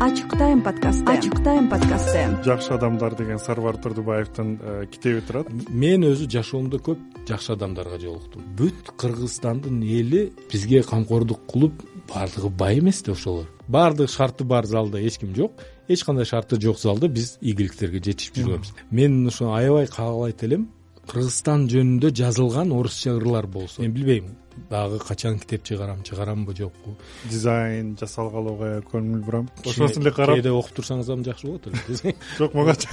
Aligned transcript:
ачык 0.00 0.30
тайм 0.38 0.62
подкасты. 0.62 1.04
Ачык 1.10 1.42
тайм 1.42 1.68
подкасты. 1.68 2.22
Жакшы 2.44 2.74
адамдар 2.74 3.16
деген 3.16 3.38
сарбар 3.38 3.76
турдубаевдин 3.76 4.58
э, 4.62 4.86
китеби 4.86 5.20
турат. 5.20 5.48
Мен 5.70 6.04
өзү 6.06 6.28
жашоомдо 6.30 6.78
көп 6.78 7.00
жакшы 7.26 7.52
адамдарга 7.56 7.98
жолуктум 7.98 8.44
бүт 8.58 8.92
кыргызстандын 8.96 9.82
эли 9.82 10.32
бизге 10.52 10.84
камкордук 10.86 11.42
кылып 11.50 11.82
баардыгы 12.12 12.48
бай 12.48 12.78
эмес 12.78 13.02
да 13.02 13.12
ошолор. 13.12 13.50
Баардык 13.66 14.10
шарты 14.10 14.44
бар 14.44 14.66
залда 14.66 15.02
эч 15.02 15.18
ким 15.18 15.34
жок. 15.34 15.52
Эч 15.88 16.04
кандай 16.04 16.24
шарты 16.24 16.60
жок 16.60 16.78
залда 16.78 17.08
биз 17.08 17.38
ийгиликтерге 17.40 17.98
жетишип 17.98 18.38
жүргөнбүз 18.38 18.74
мен 18.90 19.26
ошо 19.26 19.52
аябай 19.54 19.86
каалайт 19.86 20.44
элем 20.44 20.68
кыргызстан 21.08 21.66
жөнүндө 21.72 22.12
жазылган 22.20 22.72
орусча 22.76 23.14
ырлар 23.16 23.46
болсо. 23.46 23.82
Мен 23.82 23.92
билбейм 23.96 24.36
дагы 24.70 24.98
качан 24.98 25.38
китеп 25.38 25.64
чыгарам 25.64 26.02
чыгарамбы 26.02 26.54
жокпу? 26.56 26.96
Дизайн 27.30 27.96
жасалгалоого 28.00 28.82
көңүл 28.90 29.22
бурам. 29.24 29.48
Ошонусун 29.64 30.02
эле 30.02 30.12
карап. 30.12 30.36
кээде 30.36 30.50
окуп 30.52 30.78
турсаңыз 30.78 31.08
дагы 31.08 31.24
жакшы 31.24 31.46
болот 31.46 31.66
эле 31.68 32.14
жок 32.38 32.54
магачы 32.54 32.88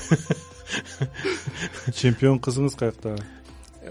чемпион 2.02 2.40
кызыңыз 2.40 2.78
каякта? 2.78 3.18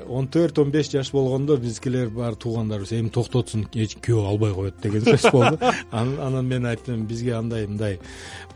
Он 0.08 0.26
төрт 0.26 0.58
он 0.58 0.70
беш 0.74 0.90
жаш 0.90 1.12
болгондо 1.14 1.56
биздикилер 1.56 2.08
баары 2.10 2.36
туугандарыбыз 2.36 2.92
эми 2.98 3.12
токтотсун 3.14 3.68
күйөө 3.70 4.26
албай 4.26 4.54
коет 4.54 4.80
деген 4.82 5.04
сөз 5.06 5.30
болду. 5.36 5.58
Анан 5.90 6.46
мен 6.46 6.66
айттым 6.66 7.06
бизге 7.06 7.36
андай 7.38 7.66
мындай 7.66 8.00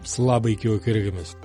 слабый 0.05 0.58
күйөө 0.58 0.82
керек 0.84 1.12
эмес 1.12 1.36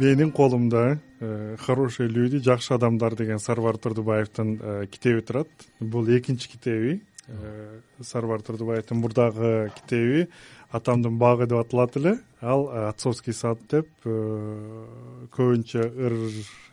менин 0.00 0.32
колумда 0.32 0.98
э, 1.20 1.56
хорошие 1.58 2.08
люди 2.08 2.38
жакшы 2.38 2.74
адамдар 2.74 3.14
деген 3.16 3.38
сарбар 3.38 3.76
турдубаевдин 3.76 4.60
э, 4.62 4.86
китеби 4.86 5.20
турат. 5.20 5.48
Бул 5.78 6.08
экинчи 6.08 6.48
китеби 6.48 7.02
э, 7.28 7.80
сарбар 8.00 8.40
турдубаевдин 8.40 8.96
мурдагы 8.96 9.70
китеби. 9.76 10.28
Атамдын 10.70 11.18
багы 11.18 11.46
деп 11.46 11.58
аталат 11.58 11.96
эле. 11.96 12.18
Ал 12.40 12.68
отцовский 12.88 13.34
сад 13.34 13.58
деп 13.68 13.88
көбүнчө 14.04 15.82
ыр 15.82 16.14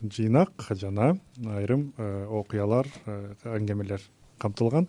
жыйнак 0.02 0.52
жана 0.72 1.18
айрым 1.44 1.92
окуялар 2.30 2.88
аңгемелер 3.44 4.00
камтылган. 4.38 4.88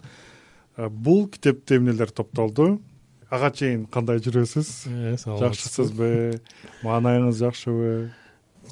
Бул 0.76 1.26
китепте 1.28 1.76
эмнелер 1.76 2.10
топтолду? 2.10 2.78
Ага 3.30 3.50
чейин 3.50 3.86
кандай 3.86 4.20
жүрөсүз? 4.20 4.86
Жакшысызбы? 5.24 6.40
Маанайыңыз 6.84 7.40
жакшыбы 7.40 8.12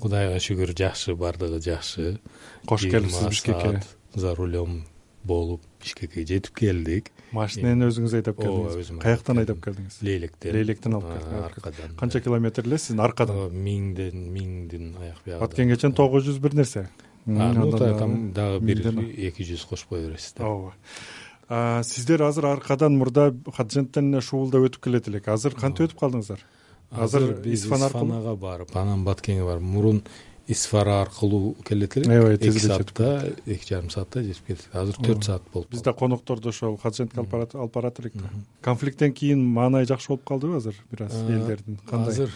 кудайга 0.00 0.41
шүгүр 0.42 0.75
жакшы 0.77 1.16
баардыгы 1.19 1.61
жакшы. 1.64 2.19
Кош 2.66 2.86
келипсиз 2.86 3.28
бишкекке? 3.28 3.83
за 4.16 4.34
рулем 4.34 4.84
болуп 5.25 5.62
бишкекке 5.83 6.25
жетип 6.27 6.55
келдик. 6.56 7.11
Машинени 7.36 7.89
өзүңүз 7.91 8.14
айдап 8.19 8.39
келдиңиз? 8.39 8.70
ооба 8.70 8.83
өзүм 8.84 9.00
каяктан 9.02 9.42
айдап 9.42 9.61
келдиңиз? 9.64 9.98
Лейлектен 10.06 10.56
лейлектен 10.56 10.97
алып 10.97 11.11
келдиңиз. 11.11 11.44
Аркадан 11.50 11.97
канча 12.00 12.22
километр 12.24 12.67
эле 12.67 12.78
сиздин 12.78 13.02
аркадан 13.05 13.56
миңден 13.67 14.24
миңдин 14.33 14.94
аяк 15.02 15.20
бягында 15.27 15.48
аткенге 15.48 15.78
чейин 15.83 15.97
тогуз 15.98 16.27
жүз 16.28 16.41
бир 16.42 16.56
нерсе. 16.56 16.86
Дагы 17.27 18.61
бир 18.62 18.84
эки 19.28 19.47
жүз 19.50 19.67
кошпой 19.69 20.06
бересиз 20.06 20.36
да 20.39 20.47
ооба. 20.48 21.83
Сиздер 21.84 22.22
азыр 22.22 22.47
аркадан 22.55 22.97
мурда 22.98 23.33
анткени 23.58 24.14
эле 24.14 24.22
шуулдап 24.22 24.70
өтүп 24.70 24.86
келет 24.86 25.11
элек. 25.11 25.28
Азыр 25.28 25.58
кантип 25.58 25.91
өтүп 25.91 26.00
калдыңыздар 26.06 26.47
азыр 26.91 27.34
биз 27.42 27.65
исфанага 27.65 28.37
барып 28.37 28.77
анан 28.77 29.05
баткенге 29.05 29.45
барып 29.45 29.62
мурун 29.62 30.03
исфара 30.48 31.01
аркылуу 31.03 31.56
келет 31.67 31.97
элек 31.97 32.09
аябай 32.09 32.37
эки 32.37 32.59
саатта 32.59 33.33
эки 33.47 33.69
жарым 33.69 33.91
саатта 33.91 34.23
жетип 34.23 34.51
элек 34.51 34.69
азыр 34.73 35.03
төрт 35.03 35.25
саат 35.25 35.42
болуп 35.53 35.70
биз 35.70 35.83
да 35.83 35.92
конокторду 35.92 36.48
ошол 36.48 36.77
хажентке 36.77 37.20
алып 37.20 37.75
барат 37.75 38.01
элек 38.01 38.14
да 38.14 38.31
конфликттен 38.62 39.12
кийин 39.12 39.45
маанай 39.45 39.87
жакшы 39.87 40.09
болуп 40.09 40.25
калдыбы 40.25 40.57
азыр 40.57 40.77
бир 40.91 41.07
аз 41.09 41.14
элдердин? 41.14 41.79
Кандай? 41.91 42.12
азыр 42.12 42.31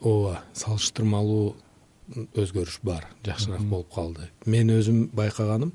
ооба 0.00 0.42
салыштырмалуу 0.52 1.56
өзгөрүш 2.10 2.80
бар. 2.82 3.06
Жакшыраак 3.24 3.62
болуп 3.70 3.92
калды. 3.94 4.30
Мен 4.46 4.70
өзүм 4.74 5.08
байкаганым 5.14 5.72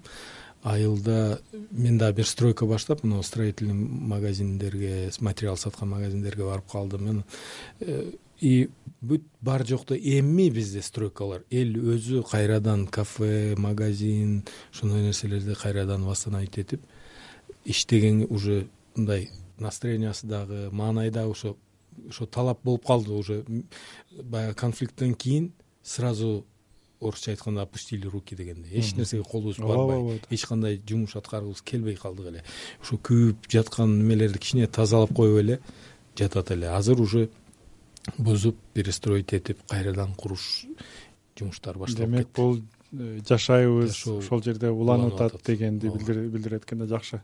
айылда 0.65 1.41
мен 1.71 1.97
дагы 1.97 2.17
бир 2.17 2.27
стройка 2.27 2.65
баштап 2.65 3.03
мына 3.03 3.21
строительный 3.21 3.73
магазиндерге 3.73 5.11
материал 5.19 5.57
саткан 5.57 5.89
магазиндерге 5.89 6.43
барып 6.43 6.71
калдым. 6.71 7.23
Э, 7.79 8.11
и 8.41 8.69
бүт 9.01 9.21
бар 9.41 9.65
жокто 9.67 9.95
эми 9.95 10.49
бизде 10.49 10.81
стройкалар. 10.81 11.43
Эл 11.51 11.77
өзү 11.77 12.23
кайрадан 12.29 12.87
кафе 12.87 13.55
магазин 13.57 14.43
ошондой 14.73 15.03
нерселерди 15.03 15.53
кайрадан 15.53 16.03
восстановить 16.03 16.57
этип 16.57 16.81
иштеген 17.63 18.25
уже 18.27 18.67
мындай 18.95 19.29
настроениясы 19.59 20.25
дагы 20.25 20.69
маанай 20.71 21.11
дагы 21.11 21.31
ошо 21.31 21.57
ошо 22.09 22.25
талап 22.25 22.63
болуп 22.63 22.87
калды 22.87 23.11
уже. 23.11 23.45
Баягы 24.11 24.55
конфликттен 24.55 25.13
кийин 25.13 25.53
сразу 25.83 26.43
орусча 27.01 27.31
айтканда 27.31 27.61
опустили 27.61 28.07
руки 28.07 28.35
дегендей 28.35 28.79
эч 28.79 28.93
нерсеге 28.95 29.23
колубуз 29.23 29.57
барбай. 29.57 30.21
Эч 30.29 30.45
кандай 30.45 30.81
жумуш 30.87 31.15
аткаргыбыз 31.15 31.61
келбей 31.61 31.95
калдык 31.95 32.27
эле. 32.27 32.43
Ушу 32.81 32.97
күйүп 32.97 33.49
жаткан 33.51 33.99
немелерди 33.99 34.39
кичине 34.39 34.67
тазалап 34.67 35.13
коюп 35.13 35.39
эле 35.39 35.59
жатат 36.17 36.51
эле. 36.51 36.69
Азыр 36.69 37.01
уже 37.01 37.29
бузуп 38.17 38.55
перестроить 38.73 39.33
этип 39.33 39.59
кайрадан 39.67 40.13
куруш 40.15 40.65
жумуштары 41.37 41.79
башталып 41.79 42.09
демек 42.09 42.29
бул 42.35 42.59
э, 42.93 43.19
жашайбыз 43.27 44.05
ошол 44.07 44.43
жерде 44.43 44.69
уланып 44.69 45.19
атат 45.19 45.43
дегенди 45.45 45.89
билдирет 45.89 46.63
экен 46.63 46.79
да 46.79 46.87
жакшы. 46.87 47.21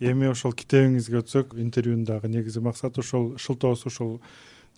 Эми 0.00 0.30
ошол 0.30 0.54
китебиңизге 0.56 1.20
өтсөк 1.20 1.56
интервьюнун 1.60 2.06
дагы 2.08 2.28
негизги 2.28 2.62
максаты 2.64 3.00
ошол 3.00 3.36
шылтоосу 3.36 3.88
ушул 3.88 4.20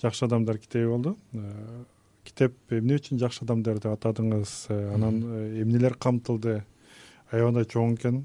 жакшы 0.02 0.24
адамдар 0.24 0.58
китеби 0.58 0.88
болду. 0.88 1.16
Э, 1.32 1.84
китеп 2.26 2.54
эмне 2.72 2.98
үчүн 3.00 3.20
жакшы 3.20 3.44
адамдар 3.44 3.80
деп 3.82 3.92
атадыңыз? 3.96 4.52
Э, 4.70 4.78
анан 4.94 5.20
э, 5.22 5.62
эмнелер 5.62 5.96
камтылды? 6.00 6.62
Аябагандай 7.30 7.66
чоң 7.70 7.96
экен. 7.96 8.22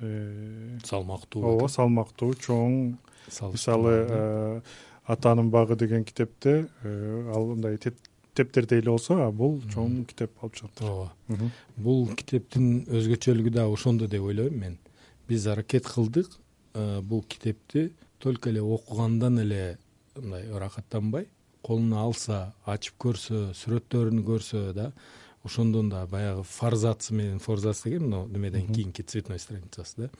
Э, 0.00 0.78
салмактуу 0.84 1.44
ооба 1.50 1.68
салмактуу 1.72 2.32
чоң. 2.38 2.96
Мисалы 3.52 4.62
атанын 5.06 5.50
багы 5.50 5.76
деген 5.78 6.04
китепте 6.04 6.68
ал 7.34 7.52
мындай 7.54 7.78
тептердей 7.78 8.80
эле 8.80 8.90
болсо 8.90 9.18
а 9.26 9.30
бул 9.30 9.60
чоң 9.74 10.04
китеп 10.10 10.34
болуп 10.40 10.56
чыгат 10.58 10.82
ооба. 10.86 11.50
Бул 11.76 12.08
китептин 12.14 12.84
өзгөчөлүгү 12.86 13.54
дагы 13.54 13.74
ошондо 13.74 14.08
деп 14.10 14.26
ойлойм 14.26 14.58
мен. 14.58 14.78
Биз 15.28 15.46
аракет 15.46 15.86
кылдык. 15.86 16.30
Бул 16.74 17.22
китепти 17.22 17.92
только 18.18 18.50
эле 18.50 18.62
окугандан 18.62 19.38
эле 19.38 19.78
мындай 20.16 20.48
ырахаттанбай 20.50 21.26
колуна 21.62 22.02
алса 22.02 22.54
ачып 22.66 22.98
көрсө 22.98 23.52
сүрөттөрүн 23.54 24.22
көрсө 24.26 24.72
да 24.74 24.92
ошондон 25.44 25.88
да 25.90 26.06
баягы 26.06 26.42
форзацы 26.42 27.14
менен 27.14 27.38
форзац 27.38 27.82
деген 27.84 28.08
мына 28.08 28.26
немеден 28.26 28.72
кийинки 28.72 29.02
цветной 29.02 29.38
страницасы 29.38 30.10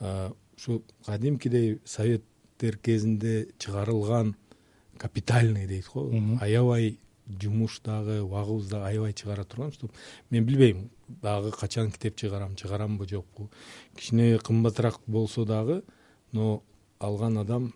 да. 0.00 0.32
Ушу 0.56 0.82
кадимкидей 1.06 1.80
советтер 1.84 2.78
кезинде 2.78 3.48
чыгарылган 3.58 4.36
капитальный 4.96 5.66
дейт 5.66 5.88
го. 5.92 6.10
Аябай 6.40 6.98
жумуш 7.26 7.80
дагы 7.84 8.20
убагыбыз 8.22 8.68
дагы 8.68 8.86
аябай 8.86 9.12
чыгара 9.12 9.44
турган 9.44 9.72
чтобы 9.72 9.92
мен 10.30 10.44
билбейм 10.44 10.90
дагы 11.08 11.50
качан 11.50 11.90
китеп 11.90 12.16
чыгарам 12.16 12.56
чыгарамбы 12.56 13.08
жокпу. 13.08 13.50
Кичине 13.96 14.38
кымбатыраак 14.38 15.00
болсо 15.06 15.44
дагы 15.44 15.82
но 16.32 16.62
алган 16.98 17.38
адам 17.38 17.74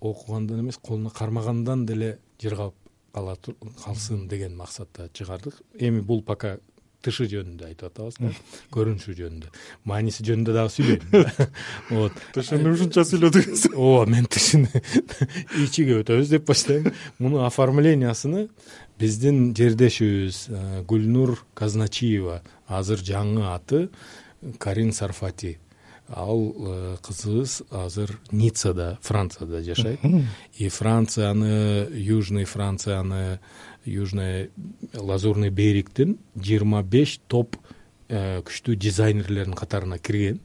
окугандан 0.00 0.60
эмес 0.60 0.78
колуна 0.78 1.10
кармагандан 1.10 1.86
деле 1.86 2.18
жыргап 2.42 2.74
калсын 3.12 4.28
деген 4.28 4.56
максатта 4.56 5.08
чыгардык. 5.12 5.54
Эми 5.78 6.00
бул 6.00 6.22
пока 6.22 6.58
тышы 7.02 7.28
жөнүндө 7.30 7.68
айтып 7.68 7.88
атабыз 7.92 8.16
да 8.18 8.30
көрүнүшү 8.74 9.14
жөнүндө. 9.18 9.50
Мааниси 9.86 10.24
жөнүндө 10.26 10.54
дагы 10.54 10.72
сүйлөйм 10.74 11.04
вот. 11.98 12.18
Тышыны 12.34 12.72
ушунча 12.74 13.04
сүйлөдүңүз. 13.06 13.68
Ооба 13.78 14.08
мен 14.10 14.26
тышыны 14.26 14.82
ичиге 15.64 16.00
өтөбүз 16.02 16.34
деп 16.34 16.48
баштайм. 16.50 16.90
Муну 17.22 17.44
оформлениясыны 17.46 18.48
биздин 18.98 19.54
жердешибиз 19.56 20.48
э, 20.50 20.82
гүлнур 20.90 21.38
казначиева 21.58 22.42
азыр 22.66 23.02
жаңы 23.06 23.46
аты 23.54 23.86
карин 24.58 24.90
сарфати 24.92 25.58
ал 26.08 26.54
э, 26.56 26.96
кызыбыз 27.02 27.62
азыр 27.70 28.18
ниццада 28.30 28.98
францияда 29.02 29.62
жашайт. 29.62 30.00
И 30.54 30.68
францияны 30.68 31.88
южный 31.92 32.44
францияны 32.44 33.40
южный 33.84 34.50
лазурный 34.94 35.50
берегтин 35.50 36.18
жыйырма 36.34 36.82
беш 36.82 37.20
топ 37.26 37.56
э, 38.08 38.40
күчтүү 38.40 38.76
дизайнерлердин 38.76 39.54
катарына 39.54 39.98
кирген. 39.98 40.40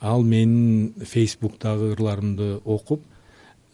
Ал 0.00 0.22
менин 0.22 0.94
фейсбуктагы 0.94 1.92
ырларымды 1.94 2.60
окуп 2.64 3.02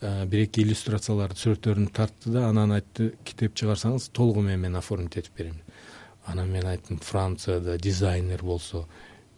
э, 0.01 0.25
бир 0.27 0.47
эки 0.47 0.65
иллюстрацияларды 0.65 1.37
сүрөттөрүн 1.37 1.93
тартты 1.93 2.33
да 2.33 2.49
анан 2.49 2.73
айтты 2.73 3.13
китеп 3.25 3.55
чыгарсаңыз 3.55 4.09
толугу 4.13 4.41
менен 4.41 4.61
мен 4.61 4.77
оформить 4.77 5.17
этип 5.17 5.37
берем 5.37 5.61
анан 6.25 6.51
мен 6.51 6.67
айттым 6.67 6.99
францияда 6.99 7.79
дизайнер 7.79 8.43
болсо 8.43 8.87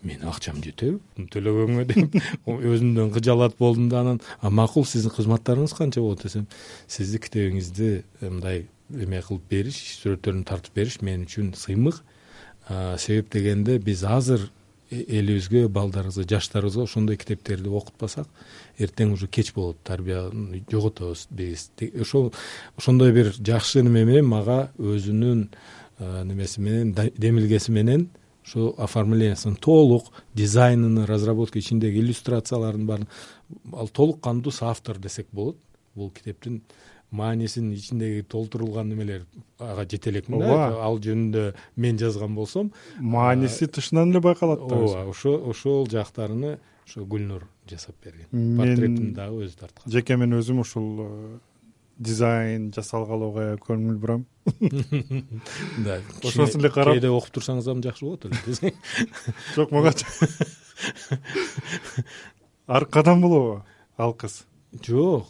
менин 0.02 0.26
акчам 0.28 0.60
жетеби 0.62 1.26
төлөгөнгө 1.32 1.84
деп 1.90 2.16
өзүмдөн 2.46 3.12
кыжалат 3.14 3.56
болдум 3.58 3.88
да 3.92 4.00
анан. 4.02 4.20
Макул 4.42 4.86
сиздин 4.86 5.14
кызматтарыңыз 5.14 5.74
канча 5.78 6.02
болот 6.02 6.24
десем 6.24 6.46
сиздин 6.90 7.22
китебиңизди 7.22 7.90
мындай 8.20 8.66
эме 8.92 9.22
кылып 9.22 9.44
бериш 9.50 9.78
сүрөттөрүн 10.02 10.42
тартып 10.48 10.74
бериш 10.76 11.00
мен 11.02 11.26
үчүн 11.26 11.52
сыймык. 11.58 12.02
Себеп 12.98 13.30
дегенде 13.32 13.78
биз 13.78 14.04
азыр 14.04 14.48
э, 14.90 15.02
элибизге 15.02 15.66
балдарыбызга 15.68 16.26
жаштарыбызга 16.30 16.86
ошондой 16.86 17.16
китептерди 17.16 17.68
окутпасак 17.68 18.28
эртең 18.78 19.14
уже 19.16 19.26
кеч 19.26 19.52
болот 19.54 19.78
тарбияны 19.84 20.62
жоготобуз 20.70 21.26
биз. 21.30 21.70
Ошол 22.00 22.32
ошондой 22.76 23.12
бир 23.12 23.32
жакшы 23.38 23.82
неме 23.82 24.04
менен 24.04 24.30
мага 24.30 24.70
өзүнүн 24.78 25.48
немеси 25.98 26.60
менен 26.60 26.94
демилгеси 26.94 27.72
менен 27.72 28.08
ошо 28.44 28.74
оформлениясын 28.78 29.56
толук 29.56 30.12
дизайнын 30.34 31.04
разработка 31.06 31.58
ичиндеги 31.58 32.00
иллюстрациялардын 32.00 32.86
баарын 32.86 33.08
ал 33.72 33.88
толук 33.88 34.20
кандуу 34.20 34.52
соавтор 34.52 34.98
десек 34.98 35.28
болот. 35.32 35.56
Бул 35.94 36.10
китептин 36.10 36.62
маанисин 37.12 37.72
ичиндеги 37.72 38.22
толтурулган 38.22 38.88
немелер 38.88 39.26
ага 39.58 39.84
жете 39.84 40.10
элекмин 40.10 40.40
да? 40.40 40.48
Ооба. 40.48 40.82
Ал 40.82 40.98
жөнүндө 40.98 41.54
мен 41.76 41.98
жазган 42.00 42.34
болсом 42.34 42.72
мааниси 42.98 43.68
тышынан 43.68 44.10
эле 44.10 44.20
байкалат 44.24 44.66
да 44.68 44.74
ооба 44.74 45.10
ошо 45.10 45.36
ошол 45.50 45.86
жактарыны 45.92 46.58
ошо 46.86 47.04
гүлнур 47.04 47.46
жасап 47.68 47.96
берген. 48.04 48.26
Портретин 48.56 49.12
дагы 49.14 49.44
өзү 49.44 49.58
тарткан. 49.60 49.92
жеке 49.92 50.16
мен 50.16 50.32
өзүм 50.40 50.60
ушул 50.64 50.88
э, 51.00 51.38
дизайн 51.98 52.70
жасалгалууга 52.74 53.56
көңүл 53.62 53.98
бурам. 54.02 54.26
Да 55.84 56.00
ошоусун 56.24 56.60
эле 56.60 56.70
карап. 56.70 56.94
кээде 56.96 57.10
окуп 57.12 57.30
турсаңыз 57.36 57.68
дагы 57.68 57.82
жакшы 57.86 58.04
болот 58.06 58.26
эле. 58.26 58.72
Жок 59.56 59.70
мага 59.70 59.92
аркадан 62.66 63.20
болобу 63.22 63.62
ал 63.96 64.14
кыз? 64.14 64.44
Жок 64.82 65.26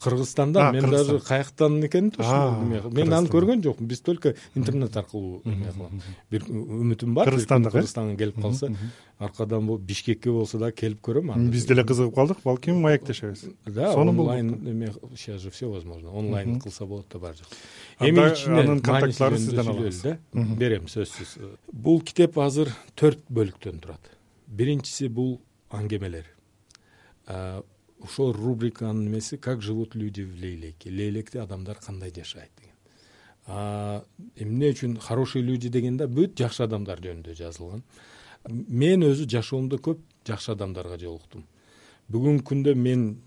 кыргызстанда 0.00 0.72
мен 0.72 0.90
даже 0.90 1.18
каяктан 1.20 1.84
экенин 1.86 2.10
тушу 2.10 2.90
мен 2.90 3.12
аны 3.12 3.28
көргөн 3.28 3.62
жокмун 3.62 3.88
биз 3.88 4.00
только 4.00 4.34
интернет 4.54 4.96
аркылуу 4.96 5.42
эме 5.44 5.72
кылам 5.72 6.00
бир 6.30 6.44
үмүтүм 6.48 7.14
бар. 7.14 7.30
Кыргызстанда 7.30 7.70
кыргызстанга 7.70 8.16
келип 8.16 8.40
калса 8.40 8.70
аркадан 9.18 9.66
болуп 9.66 9.82
бишкекке 9.82 10.30
болсо 10.30 10.58
дагы 10.58 10.76
келип 10.76 11.00
көрөм 11.00 11.32
аны 11.34 11.50
биз 11.50 11.66
деле 11.66 11.84
кызыгып 11.84 12.14
калдык. 12.14 12.42
Балким 12.44 12.80
маектешебиз. 12.80 13.46
Да 13.66 13.94
онлайн 13.94 14.54
эме 14.66 14.92
сейчас 15.16 15.40
же 15.40 15.50
все 15.50 15.70
возможно. 15.70 16.12
Онлайн 16.12 16.60
кылса 16.60 16.86
болот 16.86 17.06
да 17.12 17.18
баары 17.18 17.36
жак 17.36 17.48
эми 18.00 18.32
ичинде 18.32 18.60
анын 18.60 18.80
контакттарын 18.80 19.38
сизден 19.38 19.68
алабыз. 19.68 20.02
да 20.02 20.18
берем 20.32 20.86
сөзсүз. 20.86 21.56
Бул 21.72 22.00
китеп 22.00 22.38
азыр 22.38 22.70
төрт 22.94 23.20
бөлүктөн 23.30 23.80
турат. 23.80 24.00
Биринчиси 24.46 25.08
бул 25.08 25.40
аңгемелер 25.70 26.26
ошол 28.02 28.32
рубриканын 28.32 29.04
немеси 29.04 29.36
как 29.36 29.62
живут 29.62 29.94
люди 29.94 30.22
в 30.22 30.34
лейлеке? 30.34 30.90
Лейлекте 30.90 31.40
адамдар 31.40 31.76
кандай 31.76 32.12
жашайт 32.14 32.50
деген. 32.58 32.74
Эмне 34.36 34.70
үчүн 34.70 34.98
хорошие 35.00 35.42
люди 35.42 35.68
деген 35.68 35.96
да 35.96 36.06
бүт 36.06 36.36
жакшы 36.38 36.64
адамдар 36.64 37.00
жөнүндө 37.00 37.34
жазылган. 37.34 37.82
Мен 38.48 39.02
өзү 39.02 39.28
жашоомдо 39.30 39.78
көп 39.78 40.00
жакшы 40.26 40.52
адамдарга 40.52 40.98
жолуктум. 40.98 41.46
Бүгүнкү 42.10 42.44
күндө 42.46 42.74
мен 42.74 43.20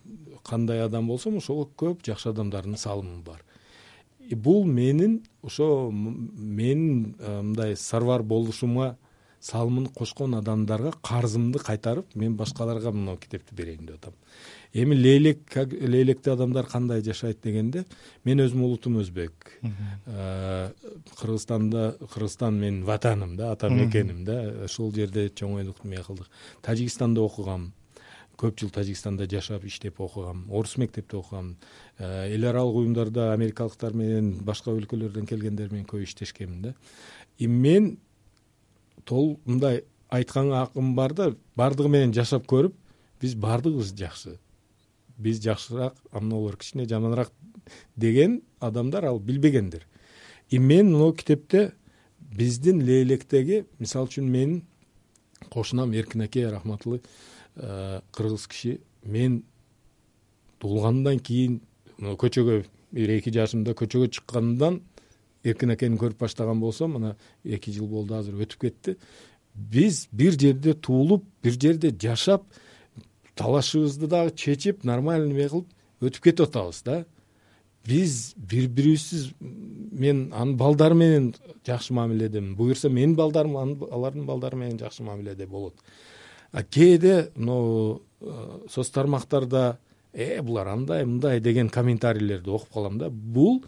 кандай 0.43 0.83
адам 0.83 1.07
болсом 1.07 1.37
ошого 1.37 1.69
көп 1.77 2.03
жакшы 2.05 2.29
адамдардын 2.29 2.77
салымы 2.77 3.23
бар. 3.23 3.43
Бул 4.31 4.65
менин 4.65 5.23
ошо 5.41 5.89
менин 5.91 7.15
мындай 7.19 7.75
сарбар 7.75 8.23
болушума 8.23 8.97
салымын 9.41 9.87
кошкон 9.95 10.35
адамдарга 10.35 10.91
карзымды 11.01 11.59
кайтарып 11.59 12.15
мен 12.15 12.35
башкаларга 12.35 12.91
мына 12.91 13.17
китепти 13.17 13.55
берейин 13.55 13.85
деп 13.85 13.95
атам. 13.95 14.13
Эми 14.73 14.95
лейлек 14.95 15.39
как 15.49 15.71
лейлекте 15.71 16.31
адамдар 16.31 16.65
кандай 16.65 17.01
жашайт 17.01 17.39
дегенде 17.41 17.85
мен 18.25 18.39
өзүмдүн 18.43 18.65
улутум 18.65 18.99
өзбек. 18.99 19.33
Кыргызстанда 21.15 21.97
кыргызстан 22.13 22.59
менин 22.59 22.83
ватаным 22.83 23.35
да 23.37 23.51
ата 23.51 23.69
мекеним 23.69 24.25
да. 24.25 24.65
Ошол 24.65 24.93
жерде 24.93 25.29
чоңойдук 25.29 25.85
эме 25.85 26.03
кылдык. 26.03 26.27
Тажикстанда 26.61 27.21
окугам. 27.21 27.71
Көп 28.37 28.59
жыл 28.59 28.69
тажикстанда 28.69 29.25
жашап 29.29 29.65
иштеп 29.65 29.99
окугам. 29.99 30.45
Орус 30.51 30.77
мектепте 30.77 31.17
окугам. 31.17 31.55
Эл 31.97 32.45
аралык 32.45 32.75
уюмдарда 32.75 33.33
америкалыктар 33.33 33.93
менен 33.93 34.37
башка 34.43 34.71
өлкөлөрдөн 34.71 35.25
келгендер 35.25 35.71
менен 35.71 35.87
көп 35.87 36.03
иштешкенмин 36.03 36.61
да. 36.61 36.75
И 37.37 37.47
мен 37.47 37.97
мындай 39.45 39.83
айтканга 40.09 40.63
акым 40.63 40.95
бар 40.95 41.13
да 41.13 41.35
баардыгы 41.55 41.89
менен 41.89 42.13
жашап 42.13 42.45
көрүп 42.47 42.75
биз 43.21 43.35
баардыгыбыз 43.35 43.93
жакшы. 43.93 44.39
Биз 45.17 45.41
жакшыраак 45.43 45.95
а 46.11 46.19
мыналар 46.19 46.57
кичине 46.57 46.87
жаманыраак 46.87 47.31
деген 47.95 48.41
адамдар 48.59 49.05
ал 49.05 49.19
билбегендир 49.19 49.85
и 50.49 50.59
мен 50.59 50.91
могу 50.91 51.13
китепте 51.13 51.73
биздин 52.19 52.81
лейлектеги 52.85 53.65
мисалы 53.79 54.07
үчүн 54.07 54.29
менин 54.29 54.63
кошунам 55.49 55.93
эркин 55.93 56.21
аке 56.21 56.47
рахматтуулый 56.49 57.01
э, 57.55 58.01
кыргыз 58.11 58.47
киши 58.47 58.79
мен 59.03 59.43
туулгандан 60.59 61.19
кийин 61.19 61.61
көчөгө 61.99 62.63
бир 62.91 63.15
эки 63.17 63.31
жашымда 63.33 63.75
көчөгө 63.77 64.09
чыккандан 64.17 64.81
эркин 65.43 65.73
акени 65.75 65.97
көрүп 65.99 66.19
баштаган 66.19 66.59
болсом 66.59 66.97
мына 66.97 67.15
эки 67.43 67.71
жыл 67.71 67.87
болду 67.87 68.15
азыр 68.15 68.39
өтүп 68.43 68.65
кетти. 68.67 68.97
Биз 69.53 70.07
бир 70.11 70.37
жерде 70.39 70.73
туулуп 70.73 71.25
бир 71.43 71.55
жерде 71.59 71.91
жашап 71.91 72.45
талашыбызды 73.35 74.07
дагы 74.07 74.35
чечип 74.35 74.83
нормальный 74.83 75.33
эме 75.33 75.49
кылып 75.49 75.67
өтүп 76.01 76.23
кетип 76.23 76.47
атабыз 76.47 76.83
да. 76.83 77.05
Биз 77.87 78.33
бири 78.35 78.67
бирибизсиз 78.67 79.31
мен 79.39 80.29
анын 80.33 80.57
балдары 80.57 80.95
менен 80.95 81.33
жакшы 81.65 81.93
мамиледемин 81.93 82.55
буюрса 82.55 82.89
менин 82.89 83.15
балдарым 83.15 83.55
алардын 83.57 84.25
балдары 84.25 84.57
менен 84.57 84.79
жакшы 84.79 85.03
мамиледе 85.03 85.47
болот. 85.47 85.75
А 86.51 86.63
кээде 86.63 87.31
могу 87.35 88.01
э, 88.21 88.67
соц 88.69 88.89
тармактарда 88.89 89.79
э 90.13 90.41
булар 90.41 90.67
андай 90.67 91.05
мындай 91.05 91.39
деген 91.39 91.69
комментарийлерди 91.69 92.49
окуп 92.49 92.73
калам 92.73 92.97
да. 92.97 93.09
Бул 93.09 93.63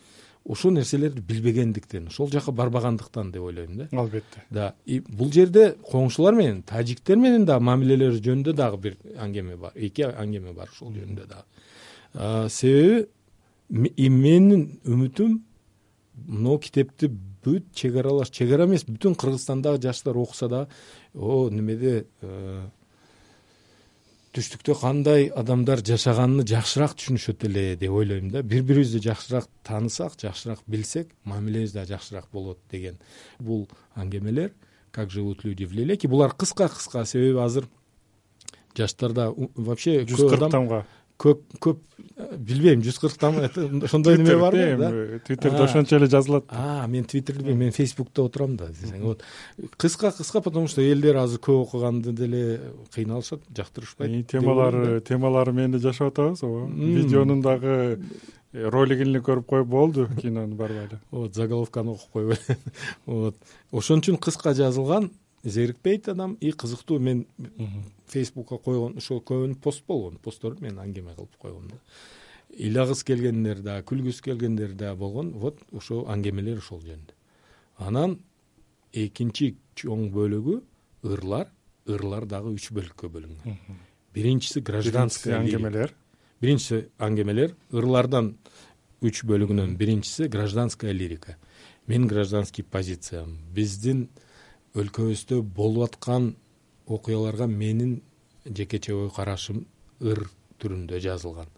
ошол 0.45 0.71
нерселерди 0.71 1.21
билбегендиктен 1.21 2.07
ошол 2.07 2.29
жака 2.31 2.51
барбагандыктан 2.51 3.31
деп 3.31 3.43
ойлойм 3.43 3.77
да. 3.77 3.87
Албетте. 3.91 4.43
Да 4.49 4.73
и 4.85 4.99
бул 4.99 5.31
жерде 5.31 5.75
коңшулар 5.91 6.35
менен 6.35 6.63
тажиктер 6.63 7.17
менен 7.17 7.45
дагы 7.45 7.63
мамилелери 7.63 8.21
жөнүндө 8.21 8.53
дагы 8.57 8.77
бир 8.77 8.97
аңгеме 9.17 9.57
бар 9.57 9.71
эки 9.75 10.07
аңгеме 10.07 10.53
бар 10.53 10.69
ушул 10.73 10.93
жөнүндө 10.95 11.27
дагы 11.29 12.49
себеби 12.49 14.09
менин 14.09 14.79
үмүтүм 14.85 15.39
могу 16.27 16.59
китепти 16.65 17.11
бүт 17.45 17.71
чек 17.73 17.95
аралаш 18.01 18.29
чек 18.33 18.51
ара 18.53 18.65
эмес 18.65 18.85
бүтүн 18.85 19.15
кыргызстандагы 19.15 19.81
жаштар 19.81 20.17
окуса 20.17 20.49
дагы 20.49 20.69
о 21.13 21.49
немеде 21.49 22.05
э, 22.21 22.67
түштүктө 24.35 24.75
кандай 24.79 25.27
адамдар 25.35 25.81
жашаганын 25.85 26.45
жакшыраак 26.47 26.95
түшүнүшөт 26.99 27.45
эле 27.49 27.63
деп 27.75 27.91
ойлойм 27.91 28.29
да. 28.31 28.43
Бири 28.43 28.61
бирибизди 28.61 29.01
жакшыраак 29.03 29.49
таанысак 29.67 30.15
жакшыраак 30.21 30.63
билсек 30.67 31.11
мамилебиз 31.23 31.73
дагы 31.73 31.93
жакшыраак 31.95 32.29
болот 32.31 32.59
деген. 32.71 32.99
Бул 33.39 33.67
аңгемелер 33.95 34.53
как 34.91 35.11
живут 35.11 35.43
люди 35.43 35.65
в 35.65 35.73
лелеке 35.73 36.07
булар 36.07 36.31
кыска 36.31 36.69
кыска 36.69 37.05
себеби 37.05 37.39
азыр 37.39 37.67
жаштарда 38.77 39.31
вообще 39.35 40.03
жүз 40.05 40.29
кырк 40.29 40.51
тамга 40.51 40.85
көп 41.19 41.43
көп 41.59 41.83
билбейм 42.17 42.81
жүз 42.83 42.99
кырк 43.01 43.17
там 43.19 43.37
ошондой 43.83 44.17
неме 44.17 44.35
барбы 44.37 44.63
эми 44.63 45.19
твиттерде 45.25 45.63
ошончо 45.63 45.97
эле 45.97 46.07
жазылат. 46.07 46.45
Мен 46.87 47.05
твиттерди 47.05 47.43
билбейм 47.43 47.59
мен 47.67 47.71
фейсбукта 47.71 48.23
отурам 48.23 48.57
да 48.57 48.67
десең. 48.69 49.01
Вот. 49.01 49.23
Кыска 49.77 50.11
кыска 50.11 50.41
потому 50.41 50.67
что 50.67 50.81
элдер 50.81 51.17
азыр 51.17 51.39
көп 51.39 51.63
окуганды 51.67 52.13
деле 52.13 52.61
кыйналышат 52.93 53.41
жактырышпайт 53.55 54.27
темалары 54.31 55.01
темалары 55.01 55.53
менен 55.53 55.71
да 55.71 55.79
жашап 55.79 56.13
атабыз 56.13 56.43
ооба. 56.43 56.67
Видеонун 56.71 57.41
дагы 57.41 57.99
ролигин 58.53 59.13
эле 59.13 59.19
көрүп 59.19 59.45
коюп 59.47 59.67
болду 59.67 60.07
кинонун 60.21 60.55
барбай 60.55 60.87
эле. 60.87 61.01
Вот 61.11 61.35
заголовканы 61.35 61.91
окуп 61.91 62.11
коюп 62.11 62.37
эле 62.37 62.57
вот. 63.05 63.35
Ошон 63.71 63.99
үчүн 63.99 64.17
кыска 64.17 64.53
жазылган 64.53 65.11
зерикпейт 65.43 66.09
адам 66.09 66.33
и 66.41 66.51
кызыктуу. 66.51 66.99
Мен 66.99 67.27
фейсбукка 68.07 68.57
койгон 68.57 68.97
ошо 68.97 69.19
көбүнү 69.19 69.59
пост 69.61 69.85
болгон. 69.87 70.17
Постторду 70.17 70.63
мен 70.63 70.79
аңгеме 70.79 71.15
кылып 71.15 71.37
койгом 71.37 71.69
да. 71.69 71.79
Ыйлагысы 72.57 73.05
келгендер 73.05 73.61
да 73.61 73.79
күлгүсү 73.81 74.23
келгендер 74.23 74.73
да 74.73 74.95
болгон. 74.95 75.31
Вот 75.31 75.59
ошо 75.71 76.05
аңгемелер 76.11 76.59
ошол 76.59 76.81
жөнүндө. 76.83 77.15
Анан 77.77 78.19
экинчи 78.93 79.55
чоң 79.75 80.11
бөлүгү 80.13 80.61
ырлар. 81.03 81.49
Ырлар 81.89 82.27
дагы 82.29 82.53
үч 82.53 82.69
бөлүккө 82.71 83.09
бөлүнгөн. 83.09 83.57
Биринчиси 84.13 84.61
гражданский 84.61 85.33
аңгемелер 85.33 85.95
биринчиси 86.41 86.87
аңгемелер 87.01 87.53
ырлардан 87.73 88.33
үч 89.05 89.21
бөлүгүнөн. 89.29 89.75
Биринчиси 89.77 90.27
гражданская 90.31 90.93
лирика. 90.93 91.37
Менин 91.87 92.07
гражданский 92.07 92.63
позициям. 92.63 93.37
Биздин 93.53 94.09
өлкөбүздө 94.75 95.41
болуп 95.41 95.89
аткан 95.89 96.35
окуяларга 96.87 97.47
менин 97.47 98.01
жекече 98.45 98.93
ой 98.95 99.09
карашым 99.11 99.65
ыр 99.99 100.23
түрүндө 100.61 100.99
жазылган. 101.03 101.49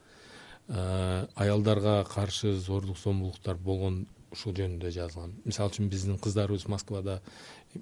Аялдарга 0.67 2.03
каршы 2.10 2.55
зордук 2.58 2.98
зомбулуктар 2.98 3.58
болгон 3.58 4.05
ушул 4.32 4.55
жөнүндө 4.58 4.91
жазылган. 4.96 5.36
Мисалы 5.46 5.70
үчүн 5.70 5.89
биздин 5.91 6.17
кыздарыбыз 6.17 6.67
москвада 6.67 7.22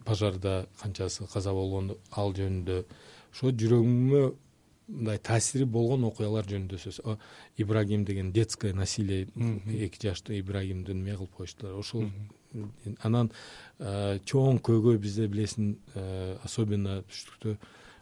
пожарда 0.05 0.67
канчасы 0.81 1.27
каза 1.31 1.53
болгон 1.53 1.95
ал 2.11 2.33
жөнүндө. 2.35 2.83
Ошо 3.31 3.53
жүрөгүмө 3.55 4.23
мындай 4.91 5.21
таасири 5.23 5.63
болгон 5.63 6.03
окуялар 6.09 6.45
жөнүндө 6.49 6.81
сөз. 6.81 6.99
Ибрагим 7.57 8.03
деген 8.05 8.33
детское 8.33 8.73
насилие 8.73 9.29
эки 9.79 10.01
жаштуу 10.01 10.35
ибрагимди 10.35 10.91
эме 10.91 11.15
кылып 11.15 11.35
коюшту 11.37 11.77
ошол 11.77 12.09
анан 13.03 13.31
чоң 13.79 14.59
көйгөй 14.65 14.99
бизде 15.01 15.27
билесиң 15.31 15.75
особенно 16.45 17.01
түштүктө 17.09 17.55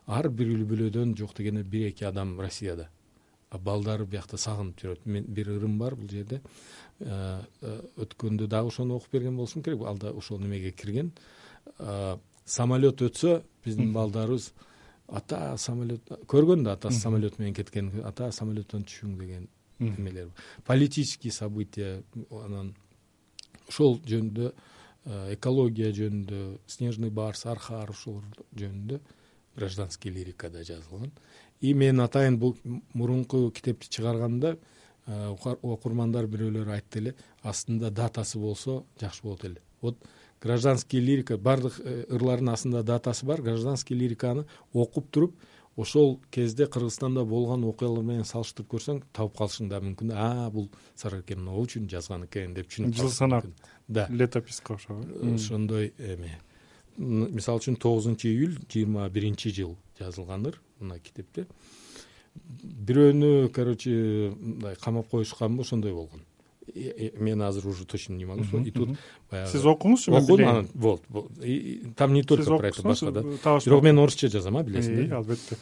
ар 0.10 0.30
бир 0.30 0.54
үй 0.56 0.64
бүлөдөн 0.70 1.16
жок 1.18 1.36
дегенде 1.38 1.64
бир 1.64 1.90
эки 1.90 2.06
адам 2.08 2.40
россияда. 2.42 2.90
Балдары 3.50 4.06
биякта 4.06 4.38
сагынып 4.38 4.78
жүрөт. 4.82 5.06
Мен 5.06 5.26
бир 5.26 5.50
ырым 5.56 5.78
бар 5.80 5.96
бул 5.96 6.10
жерде. 6.10 6.42
Өткөндө 7.02 8.48
дагы 8.48 8.70
ошону 8.70 8.98
окуп 8.98 9.12
берген 9.12 9.38
болушум 9.38 9.64
керек. 9.64 9.82
Ал 9.86 9.98
да 9.98 10.12
ошол 10.12 10.40
немеге 10.40 10.72
кирген? 10.72 11.12
Самолет 12.46 13.02
өтсө 13.02 13.44
биздин 13.66 13.94
балдарыбыз 13.94 14.52
ата 15.08 15.58
самолет 15.58 16.02
көргөн 16.30 16.64
да 16.64 16.74
атасы 16.78 17.00
самолет 17.00 17.40
менен 17.40 17.54
кеткен 17.54 17.92
ата 18.06 18.32
самолеттон 18.32 18.86
түшүң 18.86 19.18
деген 19.20 19.48
эмелер 19.80 20.30
политический 20.66 21.32
события 21.32 22.04
анан 22.32 22.76
ошол 23.70 24.00
жөнүндө 24.10 24.52
экология 25.34 25.94
жөнүндө 25.96 26.42
снежный 26.68 27.10
барс 27.10 27.46
архар 27.50 27.90
ошолор 27.94 28.26
жөнүндө 28.58 29.00
гражданский 29.56 30.12
лирикада 30.14 30.64
жазылган. 30.64 31.12
И 31.62 31.74
мен 31.74 32.00
атайын 32.00 32.38
бул 32.40 32.56
мурунку 32.94 33.50
китепти 33.52 33.90
чыгарганда 33.90 34.58
окурмандар 35.08 36.28
бирөөлөр 36.30 36.70
айтты 36.76 37.00
эле 37.02 37.16
астында 37.44 37.90
датасы 37.90 38.40
болсо 38.40 38.84
жакшы 39.02 39.24
болот 39.24 39.46
эле 39.46 39.62
вот 39.82 39.98
гражданский 40.42 41.00
лирика 41.00 41.38
баардык 41.38 41.80
э, 41.80 42.06
ырлардын 42.10 42.50
астында 42.54 42.84
датасы 42.84 43.26
бар 43.26 43.42
гражданский 43.42 43.96
лириканы 43.96 44.46
окуп 44.74 45.10
туруп 45.12 45.36
ошол 45.80 46.20
кезде 46.32 46.68
кыргызстанда 46.68 47.24
болгон 47.26 47.64
окуялар 47.70 48.04
менен 48.04 48.28
салыштырып 48.28 48.68
көрсөң 48.74 49.02
табып 49.16 49.38
калышың 49.40 49.70
да 49.72 49.80
мүмкүн. 49.84 50.12
А 50.14 50.50
бул 50.52 50.70
сарыр 50.96 51.24
эке 51.24 51.38
могу 51.40 51.64
үчүн 51.68 51.88
жазган 51.92 52.26
экен 52.28 52.54
деп 52.58 52.70
түшүнүп 52.70 52.96
жыл 53.00 53.12
санап 53.16 53.48
да. 53.88 54.08
летописка 54.10 54.76
окшогой 54.76 55.08
э, 55.08 55.36
ошондой 55.36 55.94
эме. 55.98 56.40
Мисалы 56.98 57.64
үчүн 57.64 57.80
тогузунчу 57.80 58.28
июль 58.28 58.58
жыйырма 58.68 59.10
биринчи 59.10 59.54
жыл 59.56 59.78
жазылган 60.00 60.48
ыр 60.52 60.62
мына 60.80 61.00
китепте. 61.00 61.48
Бирөөнү 62.36 63.50
короче 63.56 64.34
мындай 64.36 64.76
камап 64.76 65.10
коюшканбы 65.10 65.64
ошондой 65.64 65.94
болгон 65.94 66.28
мен 67.18 67.42
азыр 67.42 67.68
уже 67.68 67.86
точно 67.86 68.14
не 68.14 68.26
могу 68.26 68.44
и 68.60 68.72
тут 68.72 68.98
баягы 69.32 69.52
сиз 69.52 69.66
окуңузчу 69.66 70.12
мен 70.12 70.24
окудум 70.24 70.48
анан 70.48 70.68
болду 70.74 71.30
там 71.96 72.14
не 72.14 72.24
только 72.24 72.58
про 72.58 72.68
это 72.68 72.82
башка 72.82 73.12
да? 73.12 73.22
бирок 73.22 73.84
мен 73.84 74.00
орусча 74.00 74.28
жазам 74.28 74.58
а 74.58 74.64
билесиң 74.64 75.10
да? 75.10 75.18
Албетте. 75.18 75.58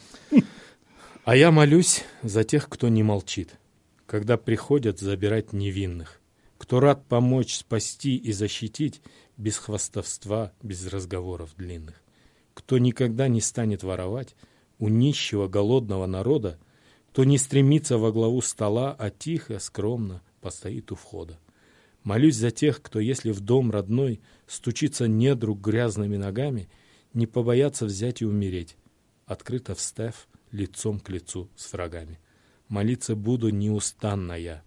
А 1.28 1.36
я 1.36 1.50
молюсь 1.50 2.04
за 2.22 2.42
тех 2.42 2.70
кто 2.70 2.88
не 2.88 3.02
молчит. 3.02 3.58
Когда 4.06 4.38
приходят 4.38 4.98
забирать 4.98 5.52
невинных. 5.52 6.22
Кто 6.56 6.80
рад 6.80 7.04
помочь 7.06 7.54
спасти 7.54 8.16
и 8.16 8.32
защитить 8.32 9.02
без 9.36 9.58
хвастовства 9.58 10.52
без 10.62 10.86
разговоров 10.86 11.50
длинных. 11.58 12.02
Кто 12.54 12.78
никогда 12.78 13.28
не 13.28 13.42
станет 13.42 13.82
воровать 13.82 14.36
у 14.78 14.88
нищего 14.88 15.48
голодного 15.48 16.06
народа. 16.06 16.58
Кто 17.10 17.24
не 17.24 17.36
стремится 17.36 17.98
во 17.98 18.10
главу 18.10 18.40
стола 18.40 18.96
а 18.98 19.10
тихо 19.10 19.58
скромно 19.58 20.22
постоит 20.40 20.92
у 20.92 20.94
входа. 20.94 21.38
Молюсь 22.02 22.36
за 22.36 22.50
тех 22.50 22.80
кто 22.80 23.00
если 23.00 23.30
в 23.30 23.40
дом 23.40 23.70
родной 23.70 24.20
стучится 24.46 25.08
недруг 25.08 25.60
грязными 25.60 26.16
ногами 26.16 26.68
не 27.12 27.26
побоятся 27.26 27.84
взять 27.86 28.22
и 28.22 28.26
умереть 28.26 28.76
открыто 29.28 29.74
встав 29.74 30.26
лицом 30.50 30.98
к 30.98 31.10
лицу 31.10 31.50
с 31.54 31.72
врагами. 31.72 32.18
Молиться 32.68 33.14
буду 33.14 33.50
неустанно 33.50 34.32
я. 34.32 34.62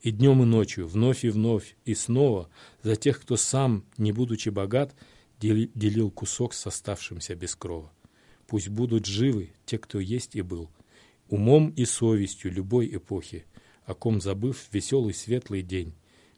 И 0.00 0.12
днем 0.12 0.42
и 0.42 0.46
ночью 0.46 0.86
вновь 0.86 1.24
и 1.24 1.28
вновь 1.28 1.76
и 1.84 1.94
снова 1.94 2.48
за 2.82 2.96
тех 2.96 3.20
кто 3.20 3.36
сам 3.36 3.84
не 3.96 4.12
будучи 4.12 4.48
богат 4.48 4.94
делил 5.40 6.10
кусок 6.10 6.54
с 6.54 6.66
оставшимся 6.66 7.34
без 7.34 7.54
крова. 7.56 7.92
Пусть 8.46 8.68
будут 8.68 9.06
живы 9.06 9.52
те 9.66 9.78
кто 9.78 9.98
есть 9.98 10.36
и 10.36 10.42
был 10.42 10.70
умом 11.28 11.70
и 11.70 11.84
совестью 11.84 12.52
любой 12.52 12.94
эпохи 12.94 13.44
о 13.88 13.94
ком 13.94 14.20
забыв 14.20 14.68
веселый 14.70 15.14
светлый 15.14 15.62
день. 15.62 15.94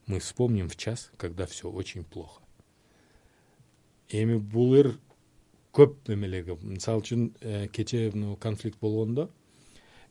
Мы 0.06 0.20
вспомним 0.20 0.68
в 0.68 0.76
час 0.76 1.10
когда 1.16 1.46
все 1.46 1.68
очень 1.68 2.04
плохо. 2.04 2.40
Эми 4.08 4.38
бул 4.38 4.74
ыр 4.74 4.98
көп 5.74 6.12
эмелерге 6.14 6.56
мисалы 6.62 7.02
үчүн 7.02 7.34
э, 7.40 7.66
кечээ 7.66 8.12
м 8.14 8.36
конфликт 8.36 8.78
болгондо 8.78 9.30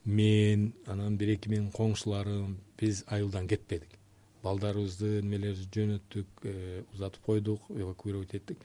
мен 0.03 0.73
анан 0.85 1.15
бир 1.17 1.35
эки 1.37 1.47
менин 1.47 1.71
коңшуларым 1.71 2.57
биз 2.77 3.05
айылдан 3.07 3.47
кетпедик. 3.47 3.95
Балдарыбызды 4.43 5.21
немелерибизди 5.21 5.79
жөнөттүк 5.79 6.43
э, 6.43 6.83
узатып 6.93 7.23
койдук 7.23 7.71
эвакуировать 7.71 8.35
эттик. 8.35 8.59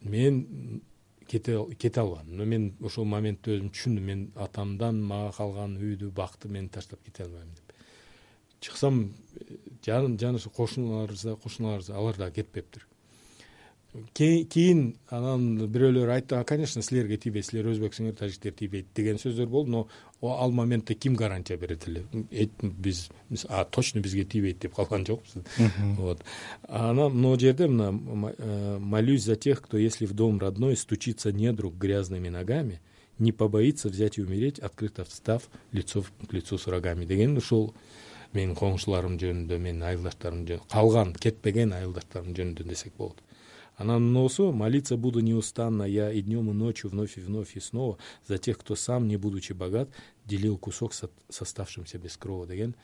Мен 0.00 0.80
кете 1.26 2.00
албадым 2.00 2.36
но 2.36 2.44
мен 2.44 2.76
ошол 2.80 3.04
моментте 3.04 3.58
өзүм 3.58 3.74
түшүндүм. 3.74 4.02
Мен 4.02 4.26
атамдан 4.34 5.02
мага 5.02 5.32
калган 5.36 5.78
үйдү 5.78 6.10
бакты 6.10 6.48
мен 6.48 6.68
таштап 6.68 7.02
кете 7.02 7.24
албайм 7.24 7.50
деп 7.54 7.63
чыксам 8.64 9.12
жаны 9.84 10.38
кошуналарыбыз 10.38 11.38
кошуналарыбыз 11.42 11.90
алар 11.90 12.16
дагы 12.16 12.42
кетпептир. 12.42 12.86
Кийин 14.12 14.96
анан 15.06 15.68
бирөөлөр 15.70 16.08
айтты 16.16 16.40
конечно 16.48 16.82
силерге 16.82 17.16
тийбейт 17.16 17.46
силер 17.46 17.68
өзбексиңер 17.70 18.16
тажиктер 18.18 18.50
тийбейт 18.58 18.88
деген 18.96 19.20
сөздөр 19.22 19.46
болду 19.46 19.70
но 19.70 19.88
ал 20.20 20.50
моментте 20.50 20.94
ким 20.94 21.14
гарантия 21.14 21.56
берет 21.56 21.86
эле 21.86 22.02
биз 22.60 23.08
точно 23.70 24.00
бизге 24.00 24.24
тийбейт 24.24 24.58
деп 24.58 24.74
калган 24.74 25.06
жокпуз. 25.06 25.34
Вот. 25.96 26.24
Анан 26.66 27.14
могу 27.20 27.38
жерде 27.38 27.68
мына 27.68 28.34
э, 28.36 28.78
молюсь 28.80 29.22
за 29.22 29.36
тех 29.36 29.62
кто 29.62 29.78
если 29.78 30.06
в 30.06 30.12
дом 30.12 30.40
родной 30.40 30.76
стучится 30.76 31.30
недруг 31.30 31.76
грязными 31.76 32.30
ногами 32.30 32.80
не 33.20 33.30
побоится 33.30 33.88
взять 33.88 34.18
и 34.18 34.22
умереть 34.22 34.58
открыто 34.58 35.04
встав 35.04 35.48
лицо 35.70 36.04
к 36.28 36.32
лицу 36.32 36.58
с 36.58 36.66
врагами. 36.66 37.04
Деген 37.04 37.36
ушул 37.36 37.74
менин 38.34 38.54
коңшуларым 38.58 39.16
жөнүндө 39.20 39.58
менин 39.58 39.82
айылдаштарым 39.88 40.44
жөнүндө 40.48 40.70
калган 40.72 41.14
кетпеген 41.14 41.72
айылдаштарым 41.76 42.34
жөнүндө 42.34 42.66
десек 42.68 42.96
болот. 42.98 43.22
Анан 43.76 44.12
моусу 44.12 44.52
молиться 44.52 44.96
буду 44.96 45.20
неустанно 45.20 45.82
я 45.82 46.12
и 46.12 46.22
днем 46.22 46.50
и 46.50 46.54
ночью 46.54 46.90
вновь 46.90 47.18
и 47.18 47.20
вновь 47.20 47.56
и 47.56 47.60
снова 47.60 47.98
за 48.26 48.38
тех 48.38 48.58
кто 48.58 48.76
сам 48.76 49.08
не 49.08 49.16
будучи 49.16 49.52
богат 49.52 49.88
делил 50.24 50.58
кусок 50.58 50.94
с 50.94 51.08
оставшимся 51.28 51.98
без 51.98 52.16
крова 52.16 52.46
деген 52.46 52.76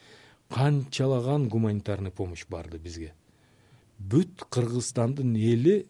канчалаган 0.48 1.48
гуманитарный 1.48 2.10
помощь 2.10 2.44
барды 2.48 2.78
бизге. 2.78 3.14
Бүт 3.98 4.44
кыргызстандын 4.48 5.36
эли 5.36 5.86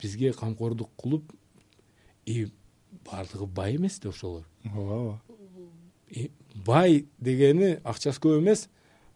бизге 0.00 0.32
камкордук 0.32 0.90
кылып 0.96 1.32
и 2.26 2.48
баардыгы 3.10 3.46
бай 3.46 3.76
эмес 3.76 3.98
да 4.00 4.10
ошолор 4.10 4.44
ооба. 4.64 5.22
Бай 6.54 7.06
дегени 7.18 7.80
акчасы 7.84 8.20
көп 8.20 8.40
эмес 8.40 8.68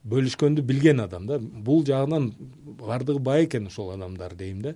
бөлүшкөндү 0.04 0.62
билген 0.66 1.00
адам 1.04 1.26
да. 1.26 1.38
Бул 1.38 1.84
жагынан 1.86 2.32
баардыгы 2.80 3.20
бай 3.20 3.44
экен 3.44 3.66
ошол 3.66 3.92
адамдар 3.94 4.34
дейм 4.34 4.62
да. 4.62 4.74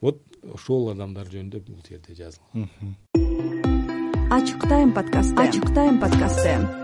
Вот 0.00 0.22
ошол 0.42 0.90
адамдар 0.92 1.28
жөнүндө 1.30 1.62
бул 1.68 1.82
жерде 1.88 2.14
жазылган. 2.14 2.70
Ачык 4.34 4.66
тайм 4.68 4.94
подкасты 4.94 5.38
ачык 5.38 5.70
тайм 5.74 6.00
подкасты 6.00 6.82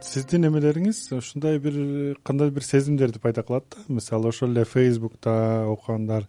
сиздин 0.00 0.46
эмелериңиз 0.48 1.10
ушундай 1.12 1.58
бир 1.60 2.16
кандай 2.24 2.50
бир 2.50 2.64
сезимдерди 2.64 3.20
пайда 3.20 3.42
кылат 3.44 3.66
да? 3.70 3.82
Мисалы 3.88 4.28
ошол 4.28 4.50
эле 4.54 4.64
фейсбукта 4.64 5.66
окугандар 5.68 6.26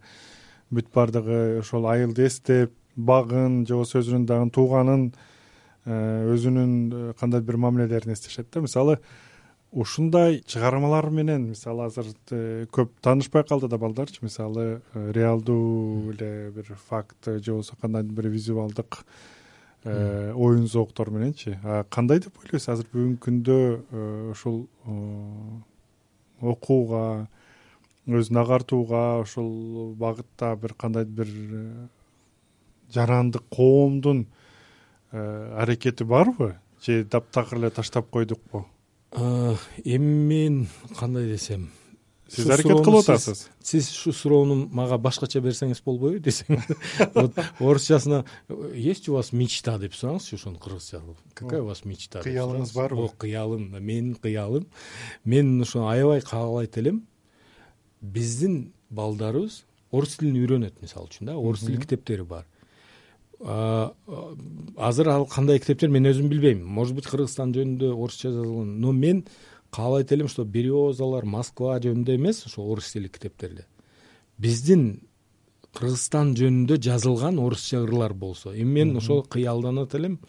бүт 0.72 0.92
баардыгы 0.94 1.60
ошол 1.62 1.88
айылды 1.88 2.28
эстеп 2.28 2.74
багын 2.96 3.66
же 3.66 3.78
болбосо 3.78 4.02
өзүнүн 4.02 4.26
дагы 4.28 4.50
тууганын 4.52 5.06
э, 5.86 6.34
өзүнүн 6.36 6.74
э, 6.92 7.14
кандай 7.20 7.42
бир 7.42 7.58
мамилелерин 7.58 8.14
эстешет 8.14 8.52
да? 8.52 8.62
Мисалы 8.62 9.00
ушундай 9.72 10.42
чыгармалар 10.46 11.10
менен 11.10 11.48
мисалы 11.50 11.86
азыр 11.88 12.12
э, 12.32 12.66
көп 12.72 12.92
таанышпай 13.02 13.44
калды 13.48 13.70
да 13.72 13.78
балдарчы. 13.78 14.20
Мисалы 14.22 14.82
э, 14.94 15.12
реалдуу 15.12 16.12
эле 16.12 16.52
бир 16.52 16.76
факт 16.90 17.26
же 17.26 17.52
болбосо 17.52 17.76
кандайдыр 17.82 18.14
бир 18.14 18.28
визуалдык 18.28 19.06
э, 19.84 20.34
оюн 20.36 20.68
зооктор 20.68 21.10
мененчи. 21.10 21.58
Кандай 21.90 22.20
деп 22.20 22.38
ойлойсуз? 22.44 22.68
Азыр 22.68 22.90
бүгүнкү 22.92 23.24
күндө 23.24 24.32
ушул 24.32 24.68
окууга 26.42 27.30
өзүн 28.08 28.42
агартууга 28.44 29.22
ушул 29.24 29.96
багытта 29.96 30.56
бир 30.56 30.74
кандайдыр 30.74 31.32
бир 31.32 31.90
жарандык 32.92 33.44
коомдун 33.50 34.28
э, 35.12 35.56
аракети 35.58 36.04
барбы? 36.04 36.58
Же 36.82 37.06
таптакыр 37.06 37.60
эле 37.60 37.70
таштап 37.70 38.10
койдукпу 38.10 38.66
эми 39.14 39.98
мен 39.98 40.68
кандай 40.98 41.28
десем? 41.28 41.70
Сиз 42.30 42.48
аракет 42.48 42.84
кылып 42.86 43.10
атасыз? 43.10 43.50
сиз 43.62 43.90
ушул 43.92 44.14
суроону 44.14 44.56
мага 44.72 44.98
башкача 44.98 45.42
берсеңиз 45.44 45.82
болбойбу 45.84 46.22
десең 46.24 46.62
вот 47.16 47.36
орусчасына 47.60 48.24
есть 48.74 49.10
у 49.10 49.14
вас 49.14 49.34
мечта? 49.34 49.78
деп 49.78 49.94
сураңызчы 49.94 50.36
ошону 50.40 50.60
кыргызча 50.60 51.02
какая 51.34 51.62
у 51.62 51.66
вас 51.66 51.84
мечта? 51.84 52.22
кыялыңыз 52.24 52.74
барбы 52.74 53.10
кыялым 53.18 53.68
менин 53.80 54.16
кыялым. 54.16 54.68
Мен 55.26 55.62
ошону 55.62 55.90
аябай 55.90 56.22
каалайт 56.22 56.78
элем 56.78 57.04
биздин 58.02 58.72
балдарыбыз 58.90 59.66
орус 59.92 60.16
тилин 60.18 60.40
үйрөнөт 60.40 60.80
мисалы 60.82 61.12
үчүн 61.12 61.28
да 61.30 61.36
орус 61.36 61.66
тили 61.66 61.82
китептери 61.82 62.24
бар 62.24 62.48
азыр 63.44 65.10
ал 65.10 65.26
кандай 65.26 65.60
китептер 65.60 65.90
мен 65.90 66.06
өзүм 66.06 66.30
билбейм. 66.30 66.64
Может 66.66 66.96
быть 66.96 67.08
кыргызстан 67.08 67.54
жөнүндө 67.56 67.94
орусча 67.94 68.30
жазылган. 68.30 68.80
Но 68.80 68.92
мен 68.92 69.26
каалайт 69.72 70.12
элем 70.12 70.28
что 70.28 70.46
березалар 70.46 71.26
москва 71.26 71.80
жөнүндө 71.80 72.16
эмес 72.16 72.46
ошо 72.46 72.62
орус 72.64 72.92
тилдик 72.92 73.18
китептерде. 73.18 73.66
Биздин 74.38 75.02
кыргызстан 75.74 76.36
жөнүндө 76.36 76.78
жазылган 76.78 77.40
орусча 77.40 77.82
ырлар 77.82 78.14
болсо. 78.14 78.54
Эми 78.54 78.84
мен 78.84 78.98
ошол 78.98 79.24
кыялданат 79.24 79.96
элем. 79.96 80.20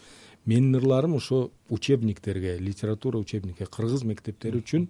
Менин 0.44 0.74
ырларым 0.74 1.14
ошо 1.14 1.52
учебниктерге 1.68 2.58
литература 2.58 3.18
учебникке 3.18 3.66
кыргыз 3.66 4.02
мектептери 4.02 4.58
үчүн 4.58 4.88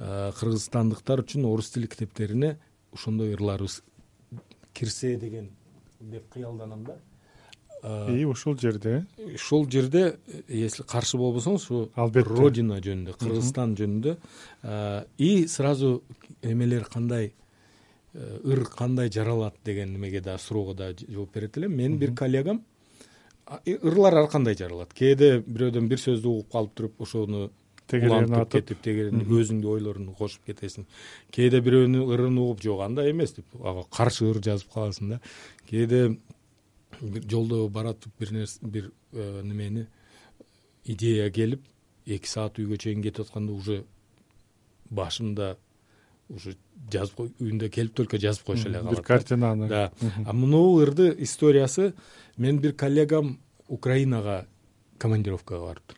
кыргызстандыктар 0.00 1.22
үчүн 1.22 1.44
орус 1.46 1.70
тили 1.70 1.86
китептерине 1.86 2.56
ошондой 2.92 3.34
ырларыбыз 3.36 3.82
кирсе 4.74 5.16
деген 5.16 5.50
деп 6.00 6.26
кыялданам 6.32 6.82
да 6.84 6.96
и 7.82 8.24
ушул 8.24 8.58
жерде? 8.58 9.06
ушул 9.34 9.68
жерде 9.70 10.18
если 10.48 10.82
каршы 10.82 11.16
болбосоңуз 11.16 11.64
ушу 11.64 11.90
албетте. 11.94 12.34
Родина 12.34 12.80
жөнүндө 12.80 13.16
кыргызстан 13.18 13.76
жөнүндө. 13.78 14.16
И 15.18 15.46
сразу 15.48 16.02
эмелер 16.42 16.84
кандай 16.84 17.32
э, 18.14 18.40
ыр 18.44 18.64
кандай 18.64 19.10
жаралат 19.10 19.54
деген 19.64 19.92
немеге 19.92 20.20
дагы 20.20 20.42
суроого 20.42 20.74
дагы 20.74 21.06
жооп 21.08 21.32
берет 21.34 21.56
элем. 21.56 21.76
Менин 21.76 21.98
бир 21.98 22.14
коллегам 22.14 22.64
ырлар 23.66 24.14
ар 24.14 24.28
кандай 24.28 24.54
жаралат? 24.54 24.92
Кээде 24.94 25.40
бирөөдөн 25.46 25.88
бир 25.88 25.98
сөздү 25.98 26.28
угуп 26.28 26.52
калып 26.52 26.74
туруп 26.74 27.00
ошону 27.02 27.50
тегерени 27.90 28.36
атып. 28.38 28.60
кетип 28.60 28.82
тегерени 28.84 29.24
өзүңдүн 29.24 29.70
ойлоруңду 29.74 30.14
кошуп 30.18 30.44
кетесиң. 30.46 30.86
Кээде 31.34 31.60
бирөөнүн 31.64 32.12
ырын 32.14 32.38
угуп 32.38 32.62
жок 32.62 32.84
андай 32.86 33.10
эмес 33.10 33.34
деп. 33.34 33.46
Ага 33.58 33.86
каршы 33.90 34.30
ыр 34.30 34.38
жазып 34.44 34.70
каласың 34.74 35.16
да. 35.16 35.20
Кээде 35.70 36.16
жолдо 37.00 37.68
баратып 37.68 38.12
бир 38.18 38.32
нерсе 38.32 38.58
бир 38.62 38.90
э, 39.12 39.42
немени 39.42 39.86
идея 40.84 41.30
келип 41.30 41.64
эки 42.06 42.28
саат 42.28 42.58
үйгө 42.58 42.78
чейин 42.78 43.02
кетип 43.02 43.26
атканда 43.26 43.52
уже 43.52 43.84
башымда 44.90 45.56
уже 46.28 46.56
жазып 46.92 47.20
үйүндө 47.26 47.70
келип 47.70 47.94
только 47.94 48.18
жазып 48.18 48.46
коюш 48.46 48.66
эле 48.66 48.80
калат 48.80 48.96
бир 48.96 49.04
картинаны. 49.04 49.68
Да. 49.68 49.92
А 50.26 50.32
могу 50.32 50.80
ырды 50.82 51.14
историясы 51.18 51.94
менин 52.36 52.60
бир 52.60 52.72
коллегам 52.72 53.38
украинага 53.68 54.46
командировкага 54.98 55.66
барыптыр 55.66 55.96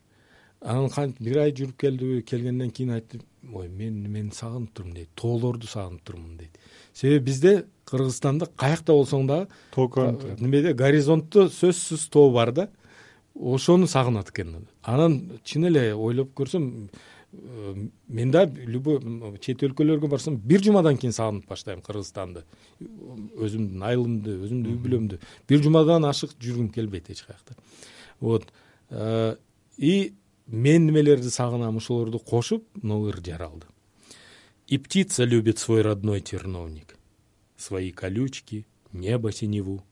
анан 0.61 0.91
кантип 0.91 1.23
бир 1.23 1.43
ай 1.45 1.53
жүрүп 1.53 1.77
келдиби 1.77 2.23
келгенден 2.23 2.71
кийин 2.71 2.95
айтты 2.97 3.21
ой 3.53 3.69
мен 3.69 4.03
немени 4.03 4.31
сагынып 4.33 4.73
турмун 4.75 4.95
дейт. 4.95 5.11
Тоолорду 5.15 5.67
сагынып 5.67 6.05
турмун 6.05 6.37
дейт 6.37 6.59
себеби 6.95 7.25
бизде 7.25 7.55
кыргызстанда 7.89 8.49
каякта 8.57 8.95
болсоң 8.97 9.27
дагы 9.29 9.49
тоо 9.75 9.89
немеде 10.41 10.73
горизонтто 10.75 11.49
сөзсүз 11.53 12.09
тоо 12.13 12.31
бар 12.33 12.53
да. 12.53 12.69
Ошону 13.35 13.87
сагынат 13.89 14.31
экен. 14.31 14.67
Анан 14.83 15.41
чын 15.45 15.67
эле 15.71 15.95
ойлоп 15.95 16.35
көрсөм 16.37 16.67
э, 17.33 17.89
мен 18.09 18.31
дагы 18.31 18.67
любой 18.67 19.01
чет 19.41 19.63
өлкөлөргө 19.65 20.09
барсам 20.09 20.37
бир 20.37 20.63
жумадан 20.63 20.99
кийин 21.01 21.17
сагынып 21.17 21.49
баштайм 21.49 21.81
кыргызстанды. 21.81 22.45
Өзүмдүн 22.81 23.87
айылымды 23.89 24.37
өзүмдүн 24.37 24.75
үй 24.75 24.81
бүлөмдү. 24.85 25.21
Бир 25.49 25.65
жумадан 25.65 26.05
ашык 26.05 26.37
жүргүм 26.39 26.69
келбейт 26.75 27.11
эч 27.11 27.25
каякта. 27.25 27.57
Вот. 28.21 28.53
Э, 28.91 29.37
и 29.79 30.13
мен 30.47 30.87
немелерди 30.87 31.31
сагынам 31.31 31.77
ошолорду 31.77 32.19
кошуп 32.19 32.67
могу 32.83 33.09
ыр 33.09 33.21
жаралды 33.25 33.72
и 34.67 34.79
птица 34.79 35.25
любит 35.25 35.59
свой 35.59 35.83
родной 35.83 36.21
терновник. 36.21 36.97
Свои 37.57 37.91
колючки 37.91 38.67
небо 38.93 39.33
синеву. 39.33 39.85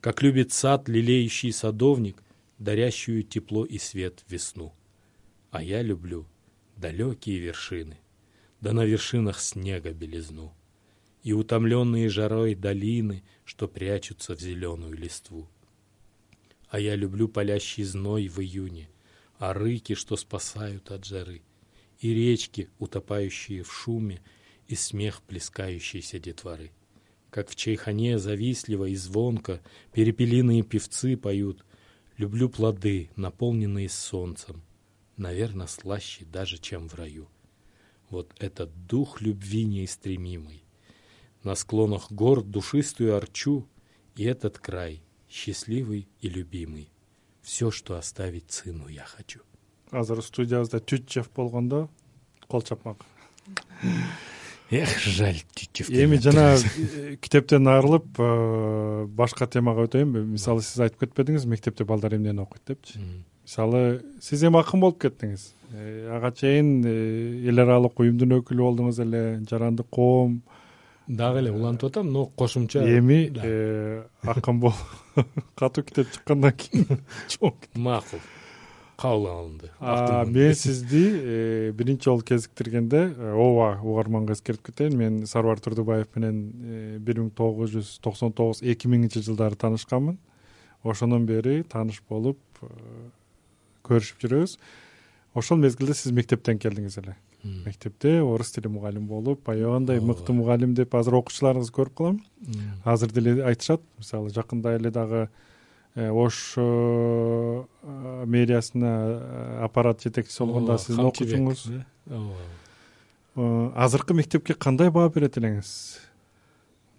Как 0.00 0.22
любит 0.22 0.52
сад 0.52 0.88
лелеющий 0.88 1.52
садовник 1.52 2.22
дарящую 2.58 3.22
тепло 3.22 3.64
и 3.64 3.78
свет 3.78 4.24
весну. 4.28 4.72
А 5.50 5.62
я 5.62 5.82
люблю 5.82 6.26
далекие 6.76 7.38
вершины 7.38 7.98
да 8.60 8.72
на 8.72 8.84
вершинах 8.84 9.40
снега 9.40 9.92
белизну. 9.92 10.52
И 11.22 11.32
утомленные 11.32 12.08
жарой 12.08 12.54
долины 12.54 13.22
что 13.44 13.66
прячутся 13.66 14.34
в 14.34 14.40
зеленую 14.40 14.96
листву. 14.96 15.48
А 16.68 16.78
я 16.78 16.96
люблю 16.96 17.28
палящий 17.28 17.84
зной 17.84 18.28
в 18.28 18.40
июне 18.40 18.88
а 19.38 19.52
рыки 19.52 19.94
что 19.94 20.16
спасают 20.16 20.90
от 20.90 21.04
жары 21.04 21.42
и 22.00 22.14
речки 22.14 22.68
утопающие 22.78 23.62
в 23.62 23.72
шуме 23.72 24.20
и 24.66 24.74
смех 24.74 25.22
плескающейся 25.22 26.18
детворы. 26.18 26.72
Как 27.30 27.50
в 27.50 27.56
чайхане 27.56 28.18
завистливо 28.18 28.86
и 28.86 28.96
звонко 28.96 29.60
перепелиные 29.92 30.62
певцы 30.62 31.16
поют 31.16 31.64
люблю 32.16 32.48
плоды 32.48 33.10
наполненные 33.16 33.88
солнцем 33.88 34.62
наверно 35.16 35.66
слаще 35.66 36.24
даже 36.24 36.58
чем 36.58 36.88
в 36.88 36.94
раю 36.94 37.28
вот 38.08 38.34
этот 38.38 38.86
дух 38.86 39.20
любви 39.20 39.64
неистремимый 39.64 40.64
на 41.42 41.54
склонах 41.54 42.10
гор 42.10 42.42
душистую 42.42 43.16
арчу 43.16 43.68
и 44.16 44.24
этот 44.24 44.58
край 44.58 45.02
счастливый 45.28 46.08
и 46.20 46.28
любимый. 46.28 46.90
Все 47.42 47.70
что 47.70 47.96
оставить 47.96 48.50
сыну 48.50 48.88
я 48.88 49.04
хочу 49.04 49.40
азыр 49.92 50.22
студиябызда 50.22 50.80
тютчев 50.80 51.30
болгондо 51.34 51.88
кол 52.48 52.62
чапмак. 52.62 53.04
Эх 54.70 54.98
жаль 55.00 55.40
тютчев 55.54 55.88
эми 55.90 56.18
жана 56.20 56.56
э, 56.56 57.16
китептен 57.16 57.68
арылып 57.68 58.18
э, 58.20 59.06
башка 59.08 59.46
темага 59.46 59.86
өтөйүн 59.88 60.26
мисалы 60.34 60.60
сиз 60.60 60.82
айтып 60.84 61.06
кетпедиңиз 61.06 61.46
мектепте 61.48 61.86
балдар 61.88 62.18
эмнени 62.18 62.44
окуйт 62.44 62.68
депчи. 62.68 63.00
Мисалы 63.46 64.02
сиз 64.20 64.44
эми 64.44 64.60
акын 64.60 64.84
болуп 64.84 65.00
кеттиңиз. 65.00 65.46
Э, 65.72 66.12
ага 66.18 66.34
чейин 66.36 66.84
эл 66.84 67.64
аралык 67.64 67.96
уюмдун 67.96 68.42
өкүлү 68.42 68.66
болдуңуз 68.68 69.00
эле 69.06 69.22
жарандык 69.48 69.88
коом. 69.88 70.42
Дагы 71.08 71.40
эле 71.40 71.54
улантып 71.56 71.88
атам 71.88 72.12
но 72.12 72.26
кошумча 72.26 72.84
эми 72.84 73.30
акын 74.28 74.60
болуп 74.60 75.24
катуу 75.56 75.84
китеп 75.84 76.12
чыккандан 76.12 76.52
кийин 76.60 77.00
чоң 77.32 77.56
макул 77.80 78.20
кабыл 78.98 79.28
алынды. 79.30 79.70
Мен 79.80 80.54
сизди 80.54 81.04
э, 81.12 81.70
биринчи 81.72 82.04
жолу 82.04 82.22
кезиктиргенде 82.22 83.14
э, 83.16 83.32
ооба 83.32 83.78
угарманга 83.82 84.34
эскертип 84.34 84.66
кетейин. 84.66 84.96
Мен 84.98 85.26
сарбар 85.26 85.60
турдубаев 85.60 86.08
менен 86.16 86.40
э, 86.58 86.98
бир 86.98 87.20
миң 87.22 87.30
тогуз 87.30 87.76
жүз 87.76 87.92
токсон 88.02 88.34
тогуз 88.34 88.62
эки 88.62 88.90
миңинчи 88.90 89.22
жылдары 89.22 89.54
таанышканмын. 89.54 90.18
Ошондон 90.82 91.26
бери 91.26 91.62
тааныш 91.62 92.02
болуп 92.10 92.38
көрүшүп 93.86 94.22
жүрөбүз. 94.24 94.58
Ошол 95.38 95.62
мезгилде 95.62 95.94
сиз 95.94 96.12
мектептен 96.12 96.58
келдиңиз 96.58 96.98
эле. 96.98 97.14
Мектепте 97.44 98.18
орус 98.22 98.50
тили 98.50 98.66
мугалими 98.66 99.06
болуп 99.06 99.48
аябагандай 99.48 100.00
мыкты 100.02 100.34
мугалим 100.34 100.74
деп 100.74 100.94
азыр 100.98 101.20
окуучуларыңызды 101.20 101.74
көрүп 101.76 101.94
калам. 101.94 102.18
Азыр 102.84 103.14
деле 103.14 103.44
айтышат 103.46 103.84
мисалы 103.98 104.34
жакында 104.34 104.74
эле 104.74 104.90
дагы 104.90 105.28
ош 105.98 106.54
э, 106.56 107.64
мэриясына 108.24 108.92
э, 109.06 109.64
аппарат 109.64 110.02
жетекчиси 110.02 110.44
болгондо 110.44 110.78
сиздин 110.78 111.10
окуучуңуз. 111.10 111.64
ооба. 112.06 113.72
Азыркы 113.74 114.14
мектепке 114.14 114.54
кандай 114.54 114.90
баа 114.90 115.08
берет 115.08 115.38
элеңиз? 115.38 115.98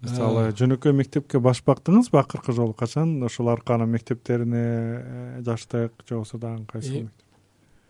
Мисалы 0.00 0.50
жөнөкөй 0.56 0.92
мектепке 0.96 1.40
баш 1.40 1.62
бактыңызбы 1.64 2.20
акыркы 2.20 2.52
жолу? 2.56 2.72
Качан 2.72 3.22
ошол 3.22 3.50
арканын 3.52 3.88
мектептерине 3.90 5.42
жаштык 5.44 5.92
же 6.08 6.14
болбосо 6.14 6.38
дагы 6.38 6.64
кайсы 6.66 7.08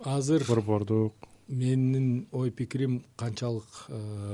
азыр 0.00 0.44
борбордук. 0.48 1.14
менин 1.48 2.26
ой 2.32 2.50
пикирим 2.50 3.04
канчалык 3.16 3.64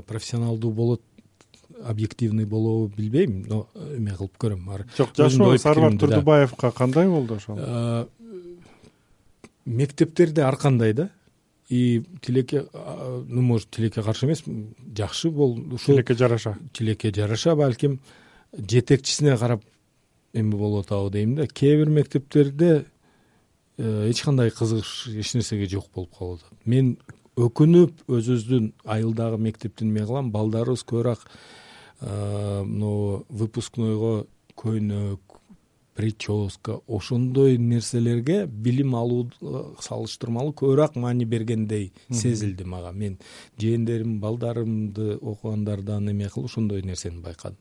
профессионалдуу 0.06 0.72
болот 0.72 1.02
объективный 1.84 2.44
болобу 2.44 2.92
билбейм 2.96 3.44
но 3.48 3.68
эме 3.74 4.14
кылып 4.16 4.36
көрөм. 4.38 4.86
Жок 4.96 5.14
жашоо 5.16 5.56
сарбар 5.58 5.98
турдубаевка 5.98 6.70
кандай 6.70 7.08
болду 7.08 7.34
ошол? 7.34 7.56
Э, 7.58 8.06
мектептерде 9.64 10.42
ар 10.42 10.56
кандай 10.56 10.92
да. 10.92 11.10
И 11.68 12.04
тилекке 12.22 12.66
ну 12.72 13.42
может 13.42 13.70
тилекке 13.70 14.02
каршы 14.02 14.26
эмес 14.26 14.44
жакшы 14.96 15.30
болду. 15.30 15.74
Ушул 15.74 15.94
тилекке 15.94 16.14
жараша. 16.14 16.58
тилекке 16.72 17.12
жараша 17.12 17.56
балким 17.56 18.00
жетекчисине 18.56 19.36
карап 19.36 19.62
эме 20.32 20.56
болуп 20.56 20.86
атабы 20.86 21.10
дейм 21.10 21.34
да. 21.36 21.46
Кээ 21.46 21.76
бир 21.78 21.88
мектептерде 21.88 22.86
э, 23.78 24.10
эч 24.10 24.22
кандай 24.22 24.50
кызыгыш 24.50 25.08
эч 25.08 25.34
нерсеге 25.34 25.66
жок 25.68 25.86
болуп 25.94 26.16
калып 26.16 26.40
атат 26.40 26.66
мен 26.66 26.98
өкүнүп 27.36 28.06
өзүбүздүн 28.08 28.72
айылдагы 28.88 29.38
мектепти 29.38 29.84
эме 29.84 30.06
кылам 30.08 30.30
балдарыбыз 30.32 30.84
көбүрөөк 30.88 31.26
могу 32.00 33.24
выпускнойго 33.28 34.26
көйнөк 34.56 35.20
прическа 35.96 36.78
ошондой 36.88 37.56
нерселерге 37.58 38.46
билим 38.46 38.94
алууга 38.96 39.62
салыштырмалуу 39.84 40.52
көбүрөөк 40.56 40.96
маани 41.00 41.24
бергендей 41.24 41.92
сезилди 42.10 42.64
мага. 42.64 42.92
Мен 42.92 43.18
жээндерим 43.60 44.18
балдарымды 44.20 45.16
окугандардан 45.16 46.08
эме 46.12 46.28
кылып 46.28 46.50
ошондой 46.50 46.82
нерсени 46.82 47.20
байкадым. 47.20 47.58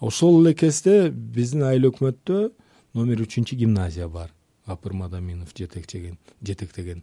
Ошол 0.00 0.42
эле 0.42 0.54
кезде 0.54 1.10
биздин 1.10 1.64
айыл 1.68 1.90
өкмөттө 1.90 2.52
номер 2.94 3.24
үчүнчү 3.24 3.56
гимназия 3.56 4.08
бар. 4.08 4.32
Апыр 4.64 4.92
мадаминов 4.92 5.52
жетектеген 5.56 7.02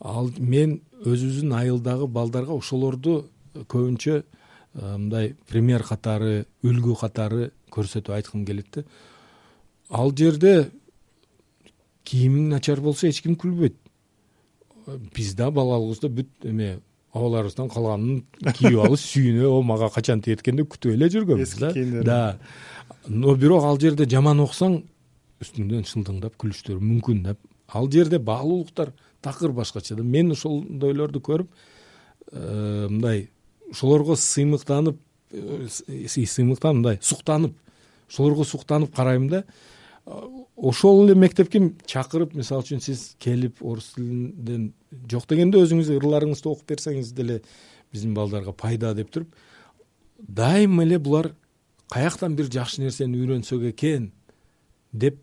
ал 0.00 0.30
мен 0.38 0.80
өзүбүздүн 1.04 1.52
айылдагы 1.56 2.08
балдарга 2.08 2.56
ошолорду 2.56 3.26
көбүнчө 3.56 4.16
э, 4.16 4.24
мындай 4.96 5.34
пример 5.48 5.84
катары 5.86 6.46
үлгү 6.64 6.96
катары 7.00 7.50
көрсөтүп 7.72 8.14
айткым 8.16 8.44
келет 8.46 8.68
да. 8.74 8.84
Ал 9.90 10.12
жерде 10.16 10.70
кийимиң 12.04 12.50
начар 12.50 12.80
болсо 12.80 13.08
эч 13.08 13.22
ким 13.22 13.36
күлбөйт. 13.38 13.76
Биз 15.14 15.34
да 15.34 15.50
балалыгыбызда 15.50 16.10
бүт 16.12 16.46
эме 16.46 16.76
абаларыбыздан 17.16 17.70
калганын 17.72 18.20
кийип 18.52 18.78
алып 18.84 19.00
сүйүнүп 19.00 19.48
о 19.48 19.62
мага 19.66 19.88
качан 19.94 20.20
тиет 20.22 20.42
экен 20.44 20.60
деп 20.60 20.70
күтүп 20.74 20.94
эле 20.94 21.08
жүргөнбүз 21.12 21.56
эски 21.56 21.72
кийимдер 21.72 22.04
да. 22.06 22.38
Но 23.08 23.34
бирок 23.34 23.64
ал 23.64 23.80
жерде 23.80 24.06
жаман 24.10 24.42
окусаң 24.44 24.82
үстүңдөн 25.42 25.86
шылдыңдап 25.88 26.36
күлүштөрү 26.42 26.82
мүмкүн 26.82 27.22
да. 27.24 27.36
Ал 27.74 27.90
жерде 27.90 28.20
баалуулуктар 28.22 28.92
такыр 29.22 29.52
башкача 29.52 29.94
да. 29.94 30.02
Мен 30.02 30.32
ошондойлорду 30.32 31.20
көрүп 31.20 31.48
э, 32.32 32.88
мындай 32.90 33.28
ошолорго 33.70 34.16
сыймыктанып 34.16 34.98
э, 35.32 35.68
сыймыктанып 36.08 36.82
мындай 36.82 37.00
суктанып 37.02 37.56
ошолорго 38.08 38.44
суктанып 38.44 38.94
карайм 38.94 39.28
да 39.28 39.44
ошол 40.56 41.04
эле 41.04 41.14
мектепке 41.18 41.60
чакырып 41.86 42.34
мисалы 42.38 42.62
үчүн 42.62 42.82
сиз 42.82 43.16
келип 43.18 43.58
орус 43.60 43.94
тилинден 43.96 44.68
жок 45.10 45.26
дегенде 45.28 45.58
өзүңүз 45.64 45.90
ырларыңызды 45.96 46.50
окуп 46.52 46.68
берсеңиз 46.70 47.10
деле 47.16 47.40
биздин 47.92 48.14
балдарга 48.14 48.52
пайда 48.52 48.94
деп 48.94 49.10
туруп 49.10 49.34
дайыма 50.18 50.84
эле 50.84 50.98
булар 50.98 51.32
каяктан 51.90 52.36
бир 52.36 52.50
жакшы 52.52 52.84
нерсени 52.84 53.18
үйрөнсөк 53.18 53.66
экен 53.72 54.12
деп 54.92 55.18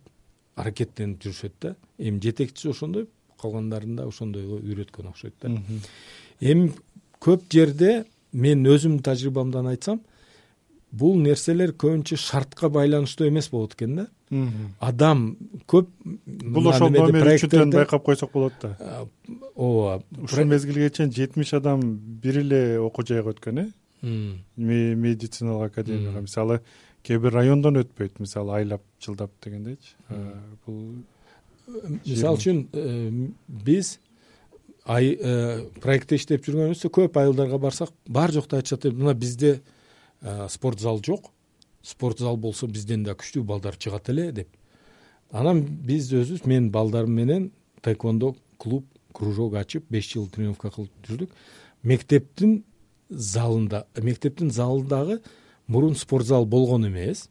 аракеттенип 0.56 1.24
жүрүшөт 1.24 1.54
да. 1.62 1.76
Эми 1.98 2.20
жетекчиси 2.22 2.70
ошондой 2.70 3.08
калгандарын 3.44 4.00
да 4.00 4.08
ошондойго 4.08 4.62
үйрөткөн 4.64 5.12
окшойт 5.12 5.36
да. 5.44 5.52
Эми 6.40 6.72
көп 7.24 7.46
жерде 7.52 8.06
мен 8.34 8.66
өзүмдүн 8.66 9.04
тажрыйбамдан 9.06 9.70
айтсам 9.72 10.02
бул 10.94 11.16
нерселер 11.18 11.74
көбүнчө 11.74 12.18
шартка 12.22 12.70
байланыштуу 12.70 13.28
эмес 13.28 13.50
болот 13.50 13.74
экен 13.74 13.96
да. 13.98 14.08
Адам 14.80 15.38
көп 15.70 15.90
бул 16.26 16.70
ошол 16.70 16.92
номер 16.94 17.32
үчүнтөн 17.34 17.74
байкап 17.74 18.06
койсок 18.06 18.34
болот 18.34 18.54
да. 18.62 19.06
Ооба 19.56 20.04
ушул 20.22 20.46
мезгилге 20.50 20.90
чейин 20.90 21.14
жетимиш 21.14 21.54
адам 21.58 21.82
бир 22.22 22.40
эле 22.42 22.80
окуу 22.80 23.06
жайга 23.06 23.34
өткөн 23.34 23.64
э? 23.64 23.68
Медициналык 24.58 25.72
академияга. 25.72 26.22
Мисалы 26.22 26.62
кээ 27.04 27.20
бир 27.20 27.34
райондон 27.34 27.82
өтпөйт 27.82 28.20
мисалы 28.20 28.58
айлап 28.60 28.82
жылдап 29.02 29.32
дегендейчи. 29.44 29.96
Бул 30.66 30.96
мисалы 31.68 32.38
үчүн 32.38 32.66
э, 32.74 33.30
биз 33.48 34.00
э, 34.88 35.70
проектте 35.82 36.20
иштеп 36.20 36.44
жүргөнүбүздө 36.46 36.92
көп 36.94 37.20
айылдарга 37.22 37.60
барсак 37.60 37.94
бар 38.08 38.32
жокто 38.32 38.58
айтышат 38.58 38.90
мына 38.92 39.14
бизде 39.14 39.62
Э, 40.24 40.48
спорт 40.50 40.80
зал 40.80 41.02
жок. 41.04 41.32
Спорт 41.82 42.20
зал 42.20 42.38
болсо 42.38 42.68
бизден 42.68 43.04
да 43.04 43.12
күчтүү 43.12 43.44
балдар 43.44 43.76
чыгат 43.76 44.08
эле 44.10 44.32
деп. 44.32 44.48
Анан 45.32 45.60
биз 45.62 46.08
өзүбүз 46.14 46.48
мен 46.48 46.70
балдарым 46.72 47.12
менен 47.12 47.50
таэквондо 47.82 48.34
клуб 48.58 48.86
кружок 49.12 49.58
ачып 49.60 49.84
беш 49.92 50.14
жыл 50.14 50.30
тренировка 50.32 50.72
кылып 50.72 50.92
жүрдүк. 51.04 51.34
Мектептин 51.84 52.64
залында 53.10 53.84
мектептин 54.00 54.50
залындагы 54.50 55.20
мурун 55.68 55.96
спорт 55.96 56.26
зал 56.26 56.46
болгон 56.46 56.88
эмес. 56.88 57.28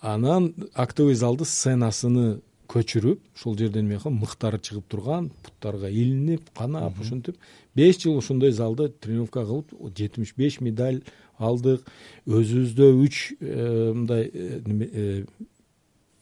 Анан 0.00 0.52
актовый 0.74 1.14
залды 1.14 1.44
сценасыны 1.44 2.40
көчүрүп 2.70 3.22
ошол 3.36 3.56
жерден 3.58 3.88
эме 3.88 3.98
кылып 3.98 4.20
мыктары 4.20 4.60
чыгып 4.62 4.86
турган 4.92 5.30
буттарга 5.44 5.90
илинип 5.90 6.50
канап 6.56 7.00
ошентип 7.00 7.36
беш 7.74 7.98
жыл 8.02 8.18
ошондой 8.18 8.52
залда 8.52 8.88
тренировка 8.88 9.44
кылып 9.44 9.74
жетимиш 9.98 10.34
беш 10.38 10.60
медаль 10.60 11.02
алдык. 11.40 11.86
Өзүбүздө 12.28 12.90
үч 13.00 13.20
э, 13.40 13.92
мындай 13.94 14.28
э, 14.28 14.60
э, 14.66 15.24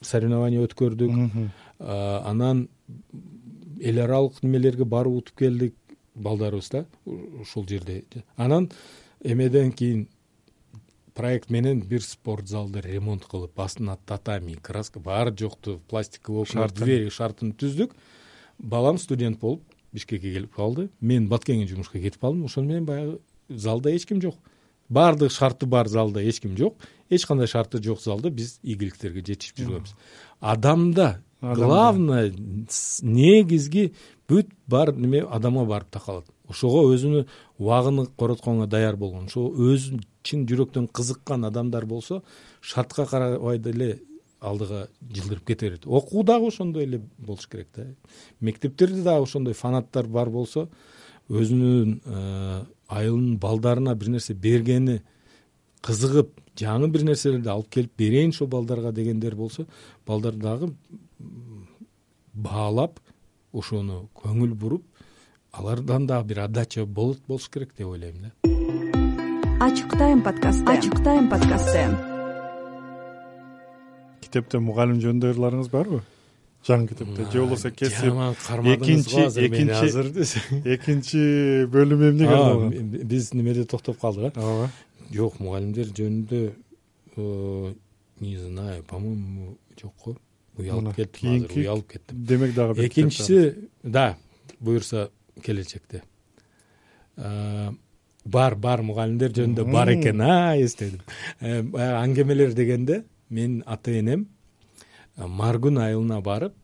соревнование 0.01 0.63
өткөрдүк. 0.67 1.15
Анан 1.79 2.69
эл 3.81 4.01
аралык 4.03 4.43
немелерге 4.43 4.85
барып 4.85 5.21
утуп 5.23 5.43
келдик 5.43 5.75
балдарыбыз 6.15 6.71
да 6.71 6.85
ушул 7.07 7.67
жерде. 7.69 8.05
Анан 8.37 8.71
эмеден 9.23 9.73
кийин 9.73 10.09
проект 11.19 11.51
менен 11.51 11.81
бир 11.83 12.03
спорт 12.03 12.49
залды 12.49 12.81
ремонт 12.85 13.27
кылып 13.27 13.59
астына 13.59 13.99
татами 14.07 14.55
краска 14.55 15.01
баары 15.03 15.35
жокту 15.37 15.81
пластиковый 15.91 16.47
окна 16.47 16.69
двери 16.71 17.11
шартын 17.11 17.53
түздүк. 17.59 17.97
Балам 18.59 18.99
студент 18.99 19.41
болуп 19.41 19.63
бишкекке 19.93 20.33
келип 20.33 20.55
калды. 20.55 20.89
Мен 21.01 21.29
баткенге 21.29 21.67
жумушка 21.67 21.99
кетип 21.99 22.21
калдым. 22.21 22.45
Ошону 22.47 22.69
менен 22.69 22.87
баягы 22.87 23.19
залда 23.49 23.95
эч 23.97 24.07
ким 24.07 24.23
жок. 24.23 24.37
Баардык 24.89 25.33
шарты 25.33 25.67
бар 25.67 25.89
залда 25.89 26.23
эч 26.23 26.41
ким 26.41 26.57
жок. 26.57 26.77
Эч 27.11 27.27
кандай 27.27 27.47
шарты 27.47 27.83
жок 27.83 28.01
залда 28.01 28.31
биз 28.31 28.61
ийгиликтерге 28.63 29.25
жетишип 29.27 29.59
жүргөнбүз 29.65 29.97
адамда 30.41 31.23
главное 31.41 32.33
негизги 33.03 33.93
бүт 34.29 34.51
бар 34.67 34.93
неме 34.95 35.23
адамга 35.23 35.65
барып 35.67 35.91
такалат 35.91 36.27
ошого 36.49 36.89
өзүнүн 36.95 37.27
убагын 37.59 38.07
коротконго 38.19 38.67
даяр 38.67 38.97
болгон 38.97 39.27
ошо 39.27 39.49
өзү 39.49 40.01
чын 40.23 40.47
жүрөктөн 40.49 40.89
кызыккан 40.93 41.45
адамдар 41.45 41.87
болсо 41.87 42.23
шартка 42.61 43.07
карабай 43.07 43.59
деле 43.59 44.01
алдыга 44.41 44.89
жылдырып 45.01 45.47
кете 45.47 45.69
берет 45.69 45.87
окуу 45.87 46.23
дагы 46.25 46.49
ошондой 46.49 46.85
эле 46.85 47.01
болуш 47.19 47.47
керек 47.47 47.69
да. 47.77 47.87
Мектептерде 48.41 49.03
дагы 49.03 49.25
ошондой 49.25 49.55
фанаттар 49.55 50.07
бар 50.07 50.31
болсо 50.31 50.69
өзүнүн 51.29 52.01
э, 52.05 52.65
айылынын 52.89 53.39
балдарына 53.39 53.95
бир 53.95 54.09
нерсе 54.15 54.35
бергени 54.35 55.03
кызыгып 55.83 56.41
жаңы 56.59 56.89
бир 56.93 57.05
нерселерди 57.09 57.51
алып 57.53 57.71
келип 57.71 57.93
берейин 57.99 58.31
ушул 58.31 58.49
балдарга 58.49 58.93
дегендер 58.93 59.35
болсо 59.37 59.67
балдар 60.07 60.35
дагы 60.35 60.73
баалап 62.35 63.01
ошону 63.53 64.09
көңүл 64.23 64.55
буруп 64.55 64.87
алардан 65.53 66.07
дагы 66.07 66.29
бир 66.35 66.45
отдача 66.47 66.87
болот 66.87 67.21
болуш 67.27 67.49
керек 67.49 67.75
деп 67.77 67.89
ойлойм 67.89 68.23
да 68.23 68.58
ачык 69.61 69.91
тайм 69.99 70.23
подкасты 70.23 70.71
ачык 70.71 71.01
тайм 71.03 71.29
подкасты 71.31 71.81
китепте 74.23 74.61
мугалим 74.63 75.01
жөнүндө 75.03 75.33
ырларыңыз 75.33 75.71
барбы? 75.73 76.03
Жаңы 76.69 76.87
китепте. 76.91 77.25
Же 77.33 77.41
болбосо 77.43 77.73
кесип 77.75 78.05
жаман 78.11 78.37
кармадыңыз 78.39 79.09
го 79.11 79.25
азыр 79.25 79.49
мени 79.51 79.75
азыр 79.75 80.11
экинчи 80.77 81.23
бөлүм 81.75 82.05
эмнеге 82.11 82.37
арналган 82.37 82.93
биз 83.11 83.33
немеде 83.35 83.65
токтоп 83.65 83.99
калдык 83.99 84.37
э 84.37 84.45
ооба. 84.45 84.71
Жок 85.11 85.41
мугалимдер 85.41 85.91
жөнүндө 85.91 86.43
э, 87.17 87.75
не 88.21 88.37
знаю 88.37 88.85
по 88.85 89.01
моему 89.01 89.57
жок 89.81 89.95
го. 90.05 90.17
Уялып 90.59 90.95
кеттим 90.95 91.35
азыр 91.35 91.57
уялып 91.57 91.93
кеттим. 91.97 92.25
демек 92.31 92.55
дагы 92.55 92.79
бир 92.79 92.87
экинчиси 92.87 93.69
да 93.83 94.17
буюрса 94.61 95.11
келечекте. 95.43 96.05
Э, 97.17 97.73
бар 98.37 98.55
бар 98.55 98.83
мугалимдер 98.83 99.33
жөнүндө 99.37 99.67
бар 99.73 99.93
экен 99.95 100.21
а 100.21 100.57
эстедим 100.57 101.01
э, 101.41 101.63
баягы 101.63 102.03
аңгемелер 102.05 102.55
дегенде 102.55 103.05
менин 103.31 103.63
ата 103.67 103.93
энем 103.93 104.29
маргүн 105.17 105.79
айылына 105.83 106.21
барып 106.23 106.55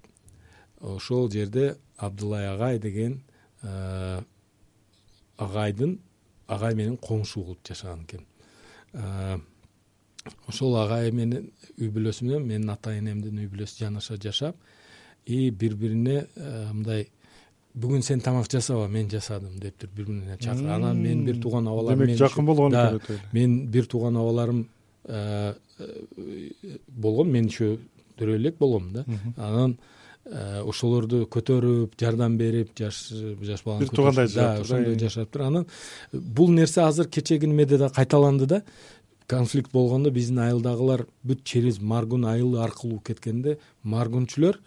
ошол 0.80 1.30
жерде 1.30 1.76
абдылай 1.96 2.48
агай 2.48 2.78
деген 2.78 3.22
э, 3.62 4.20
агайдын 5.38 5.98
агай 6.46 6.74
менен 6.74 6.96
коңшу 6.96 7.44
болуп 7.44 7.66
жашаган 7.66 8.04
экен. 8.04 8.26
Э, 8.92 9.38
ошол 10.46 10.76
агай 10.82 11.10
менен 11.12 11.50
үй 11.78 11.90
бүлөсү 11.90 12.24
менен 12.28 12.46
менин 12.46 12.70
ата 12.70 12.94
энемдин 12.98 13.40
үй 13.42 13.48
бүлөсү 13.48 13.84
жанаша 13.84 14.16
жашап 14.20 14.56
и 15.26 15.50
бири 15.50 15.74
бирине 15.74 16.26
э, 16.36 16.72
мындай 16.72 17.08
бүгүн 17.74 18.02
сен 18.02 18.20
тамак 18.20 18.50
жасаба 18.50 18.88
мен 18.88 19.08
жасадым 19.10 19.58
деп 19.58 19.78
туруп 19.78 19.96
бири 19.96 20.06
бирине 20.06 20.38
чакырып 20.38 20.70
анан 20.70 21.00
менин 21.02 21.24
бир 21.24 21.40
тууган 21.42 21.68
абаларым 21.68 22.06
демек 22.06 22.18
жакын 22.18 22.46
болгон 22.46 22.72
экен 22.72 23.00
өтө 23.00 23.12
эле 23.12 23.32
менин 23.32 23.66
бир 23.66 23.86
тууган 23.86 24.16
абаларым 24.16 24.66
болгон 26.88 27.30
мен 27.30 27.46
еще 27.50 27.78
көрдүрө 28.14 28.36
элек 28.36 28.58
болгом 28.58 28.92
да. 28.92 29.04
Анан 29.36 29.76
ошолорду 30.24 31.26
көтөрүп 31.28 31.98
жардам 32.00 32.38
берип 32.38 32.70
жаш 32.78 33.10
жаш 33.42 33.64
баланы 33.64 33.84
бир 33.84 33.90
туугандай 33.92 34.28
да 34.32 34.60
ошондой 34.60 34.98
жашаптыр 34.98 35.42
анан 35.42 35.66
бул 36.12 36.50
нерсе 36.50 36.80
азыр 36.80 37.08
кечээги 37.08 37.46
немеде 37.46 37.76
да 37.78 37.90
кайталанды 37.90 38.46
да 38.46 38.62
конфликт 39.26 39.70
болгондо 39.72 40.10
биздин 40.10 40.38
айылдагылар 40.38 41.06
бүт 41.24 41.44
через 41.44 41.80
маргун 41.80 42.24
айылы 42.24 42.62
аркылуу 42.64 43.00
кеткенде 43.00 43.58
маргунчулөр 43.82 44.60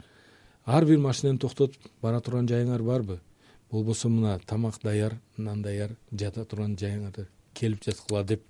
ар 0.67 0.85
бир 0.85 0.99
машинени 0.99 1.39
токтотуп 1.39 1.89
бара 2.01 2.19
турган 2.21 2.47
жайыңар 2.47 2.83
барбы? 2.83 3.19
Болбосо 3.71 4.09
мына 4.09 4.39
тамак 4.45 4.81
даяр 4.83 5.17
нан 5.37 5.61
даяр 5.61 5.95
жата 6.11 6.45
турган 6.45 6.75
жайыңарды 6.75 7.27
келип 7.55 7.83
жаткыла 7.83 8.23
деп. 8.23 8.43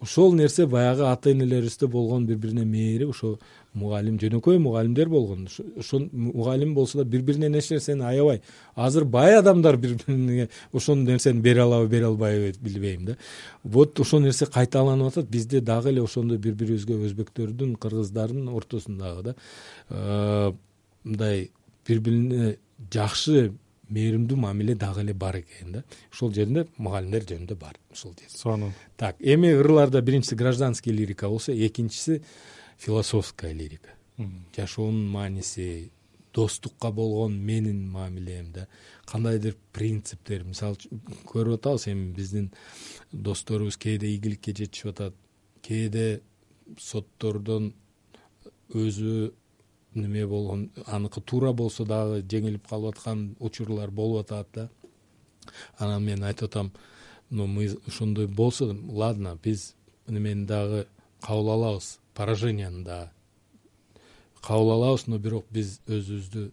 Ошол 0.00 0.32
нерсе 0.32 0.64
баягы 0.66 1.04
ата 1.04 1.30
энелерибизде 1.30 1.86
болгон 1.86 2.24
бири 2.26 2.38
бирине 2.38 2.64
мээри 2.64 3.04
ошо 3.04 3.38
мугалим 3.74 4.16
жөнөкөй 4.18 4.58
мугалимдер 4.58 5.08
болгон. 5.08 5.46
Мугалим 6.12 6.72
болсо 6.74 6.98
да 6.98 7.04
бири 7.04 7.22
биринен 7.22 7.54
эч 7.54 7.68
нерсени 7.70 8.02
аябай. 8.02 8.40
Азыр 8.74 9.04
бай 9.04 9.36
адамдар 9.38 9.76
бири 9.76 9.98
бирине 10.06 10.48
ошол 10.72 10.96
нерсени 10.96 11.40
бере 11.40 11.62
алабы 11.62 11.88
бере 11.88 12.06
албайбы 12.06 12.54
билбейм 12.60 13.04
да. 13.04 13.16
Вот 13.62 14.00
ошол 14.00 14.20
нерсе 14.20 14.46
кайталанып 14.46 15.12
атат. 15.12 15.28
Бизде 15.28 15.60
дагы 15.60 15.90
эле 15.90 16.02
ошондой 16.02 16.38
бири 16.38 16.54
бирибизге 16.54 16.94
өзбектөрдүн 16.94 17.76
кыргыздардын 17.76 18.48
ортосундагы 18.48 19.22
да 19.22 19.34
э, 19.90 20.52
мындай 21.04 21.50
бири 21.86 22.00
бирине 22.00 22.56
жакшы 22.92 23.52
мээримдүү 23.90 24.38
мамиле 24.38 24.74
дагы 24.78 25.02
эле 25.02 25.14
бар 25.14 25.40
экен 25.40 25.72
да. 25.72 25.84
Ошол 26.12 26.32
жеринде 26.34 26.66
мугалимдер 26.78 27.26
жөнүндө 27.26 27.56
бар 27.58 27.78
ушул 27.90 28.14
жер. 28.18 28.30
Сонун 28.30 28.72
так 28.96 29.16
эми 29.20 29.52
ырларда 29.52 30.00
биринчиси 30.00 30.34
гражданский 30.34 30.92
лирика 30.92 31.28
болсо 31.28 31.52
экинчиси 31.52 32.22
философская 32.78 33.52
лирика. 33.52 33.90
Жашоонун 34.56 35.08
мааниси 35.08 35.90
достукка 36.32 36.90
болгон 36.90 37.34
менин 37.34 37.88
мамилем 37.90 38.52
да. 38.52 38.68
Кандайдыр 39.06 39.56
принциптер 39.72 40.44
мисалы 40.44 40.78
үчүн 40.78 41.02
көрүп 41.26 41.58
атабыз 41.58 41.88
эми 41.90 42.12
биздин 42.14 42.52
досторубуз 43.10 43.76
кээде 43.76 44.06
ийгиликке 44.06 44.54
жетишип 44.54 44.92
атат 44.92 45.16
кээде 45.66 46.20
соттордон 46.78 47.72
өзү 48.70 49.32
неме 49.94 50.26
болгон 50.26 50.70
аныкы 50.86 51.20
туура 51.20 51.52
болсо 51.52 51.84
дагы 51.84 52.22
жеңилип 52.22 52.68
калып 52.68 52.96
аткан 52.96 53.36
учурлар 53.40 53.90
болуп 53.90 54.26
атат 54.26 54.48
да. 54.54 54.68
Анан 55.78 56.04
мен 56.04 56.22
айтып 56.22 56.48
атам 56.48 56.72
но 57.30 57.46
мы 57.46 57.68
ошондой 57.86 58.26
болсо 58.26 58.76
ладно 58.88 59.38
биз 59.42 59.74
немени 60.06 60.46
дагы 60.46 60.86
кабыл 61.20 61.50
алабыз 61.50 61.98
пораженияны 62.14 62.84
дагы 62.84 63.10
кабыл 64.40 64.72
алабыз 64.72 65.06
но 65.06 65.18
бирок 65.18 65.46
биз 65.50 65.80
өзүбүздү 65.86 66.50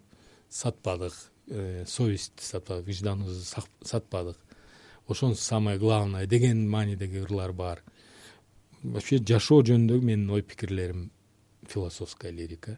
сатпадык 0.49 1.13
э, 1.47 1.85
совестти 1.87 2.43
сатпадык 2.43 2.85
вижданыбызды 2.87 3.61
сатпадык. 3.81 4.37
Ошонусу 5.07 5.41
самое 5.41 5.77
главное 5.77 6.25
деген 6.25 6.69
маанидеги 6.69 7.19
ырлар 7.19 7.53
бар. 7.53 7.83
Вообще 8.83 9.17
жашоо 9.17 9.61
жөнүндөгү 9.63 10.03
менин 10.03 10.29
ой 10.29 10.41
пикирлерим 10.41 11.11
философская 11.67 12.31
лирика 12.31 12.77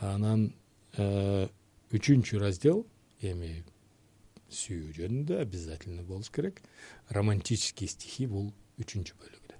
анан 0.00 0.52
э, 0.96 1.48
үчүнчү 1.92 2.38
раздел 2.40 2.84
эми 3.22 3.64
сүйүү 4.48 4.94
жөнүндө 4.96 5.40
обязательно 5.42 6.02
болуш 6.02 6.30
керек. 6.30 6.62
Романтические 7.10 7.88
стихи 7.88 8.26
бул 8.26 8.52
үчүнчү 8.80 9.16
бөлүгүдө. 9.18 9.56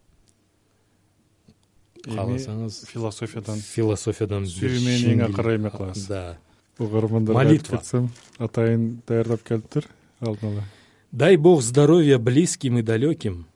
Кааласаңыз 2.09 2.85
философиядан 2.89 3.61
философиядан 3.61 4.49
сүйүү 4.49 4.81
менен 4.85 5.15
эң 5.17 5.25
акыры 5.29 5.59
эме 5.59 5.73
кылабыз 5.75 6.07
да. 6.09 6.39
Угармандарга 6.79 7.43
айтып 7.43 7.75
кетсем 7.75 8.11
атайын 8.39 9.03
даярдап 9.09 9.43
келиптир 9.45 9.89
алдын 10.21 10.53
ала. 10.53 10.67
Дай 11.11 11.37
бог 11.37 11.63
здоровья 11.63 12.19
близким 12.19 12.79
и 12.79 12.83
далеким 12.83 13.47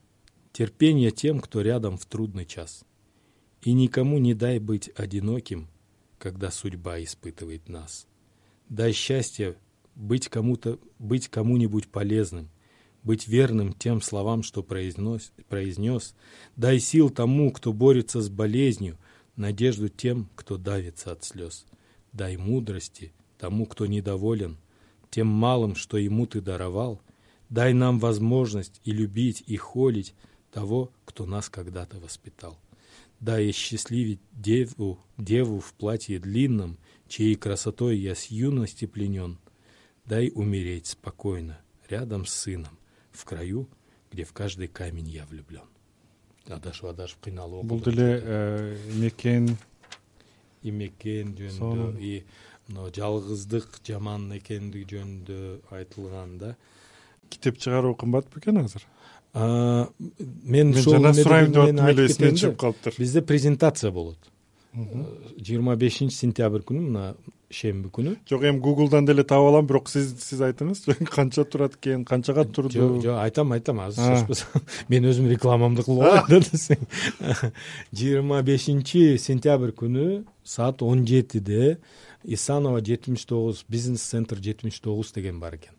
терпения 0.52 1.10
тем 1.10 1.40
кто 1.40 1.62
рядом 1.62 1.96
в 1.96 2.06
трудный 2.06 2.46
час. 2.46 2.84
И 3.62 3.72
никому 3.74 4.18
не 4.18 4.34
дай 4.34 4.58
быть 4.58 4.90
одиноким 4.96 5.68
когда 6.22 6.52
судьба 6.52 7.02
испытывает 7.02 7.68
нас. 7.68 8.06
Дай 8.68 8.92
счастье 8.92 9.56
быть 9.96 10.28
кому-то 10.28 10.78
быть 11.00 11.26
кому-нибудь 11.26 11.88
полезным 11.88 12.48
быть 13.02 13.26
верным 13.26 13.72
тем 13.72 14.00
словам 14.00 14.44
что 14.44 14.62
произнес 14.62 15.32
произнес. 15.48 16.14
Дай 16.54 16.78
сил 16.78 17.10
тому 17.10 17.50
кто 17.50 17.72
борется 17.72 18.22
с 18.22 18.28
болезнью 18.28 18.98
надежду 19.34 19.88
тем 19.88 20.30
кто 20.36 20.58
давится 20.58 21.10
от 21.10 21.24
слез. 21.24 21.66
Дай 22.12 22.36
мудрости 22.36 23.12
тому 23.36 23.66
кто 23.66 23.86
недоволен 23.86 24.58
тем 25.10 25.26
малым 25.26 25.74
что 25.74 25.96
ему 25.96 26.28
ты 26.28 26.40
даровал. 26.40 27.02
Дай 27.48 27.72
нам 27.72 27.98
возможность 27.98 28.80
и 28.84 28.92
любить 28.92 29.42
и 29.48 29.56
холить 29.56 30.14
того 30.52 30.92
кто 31.04 31.26
нас 31.26 31.48
когда 31.48 31.84
то 31.84 31.98
воспитал 31.98 32.56
дай 33.22 33.48
осчастливить 33.50 34.20
деву 34.32 34.98
деву 35.16 35.60
в 35.60 35.72
платье 35.74 36.18
длинном 36.18 36.76
чьей 37.08 37.36
красотой 37.36 37.96
я 37.96 38.14
с 38.14 38.26
юности 38.26 38.84
пленен 38.84 39.38
дай 40.04 40.30
умереть 40.34 40.88
спокойно 40.88 41.60
рядом 41.88 42.26
с 42.26 42.34
сыном 42.34 42.78
в 43.12 43.24
краю 43.24 43.68
где 44.10 44.24
в 44.24 44.32
каждый 44.32 44.66
камень 44.66 45.08
я 45.08 45.24
влюблен 45.24 45.62
адашып 46.50 46.90
адашып 46.90 47.28
кыйналып 47.28 47.64
бул 47.64 47.80
деле 47.80 48.20
э, 48.20 48.76
мекен 48.98 49.56
мекен 50.62 51.36
жөнүндө 51.38 52.02
и 52.02 52.24
мына 52.68 52.90
жалгыздык 52.96 53.78
жаман 53.86 54.30
экендиги 54.36 54.96
жөнүндө 54.96 55.38
айтылган 55.78 56.38
да 56.42 56.56
китеп 57.30 57.62
чыгаруу 57.62 57.94
кымбат 57.94 58.26
бекен 58.34 58.58
азыр 58.64 58.82
мен 59.34 60.74
ушул 60.76 60.98
жана 60.98 61.14
сурайм 61.14 61.52
деп 61.52 61.62
аттым 61.64 61.86
эле 61.88 62.06
эсимден 62.06 62.36
чыгып 62.36 62.58
калыптыр. 62.60 62.94
Бизде 62.98 63.22
презентация 63.22 63.90
болот. 63.90 64.18
Жыйырма 64.72 65.76
бешинчи 65.76 66.16
сентябрь 66.16 66.64
күнү 66.64 66.82
мына 66.84 67.06
шемби 67.52 67.90
күнү. 67.92 68.14
Жок 68.28 68.44
эми 68.48 68.60
гуглдан 68.64 69.06
деле 69.06 69.24
таап 69.24 69.44
алам 69.48 69.66
бирок 69.68 69.90
сиз 69.92 70.14
сиз 70.20 70.40
айтыңыз. 70.44 70.84
Канча 71.16 71.44
турат 71.44 71.76
экен 71.76 72.04
канчага 72.08 72.44
турду? 72.44 72.72
жок 72.72 73.02
жок 73.04 73.20
айтам 73.20 73.52
айтам 73.52 73.82
азыр 73.84 74.16
шашпасаң 74.16 74.64
мен 74.92 75.08
өзүм 75.10 75.28
рекламамды 75.32 75.84
кылып 75.84 76.08
алайын 76.08 76.30
да 76.32 76.40
десең. 76.48 76.86
Жыйырма 78.00 78.40
бешинчи 78.46 79.18
сентябрь 79.20 79.74
күнү 79.76 80.24
саат 80.44 80.82
он 80.82 81.06
жетиде 81.06 81.78
исанова 82.24 82.80
жетимиш 82.80 83.24
тогуз 83.28 83.64
бизнес 83.68 84.02
центр 84.08 84.40
жетимиш 84.40 84.80
тогуз 84.80 85.12
деген 85.12 85.40
бар 85.40 85.60
экен 85.60 85.76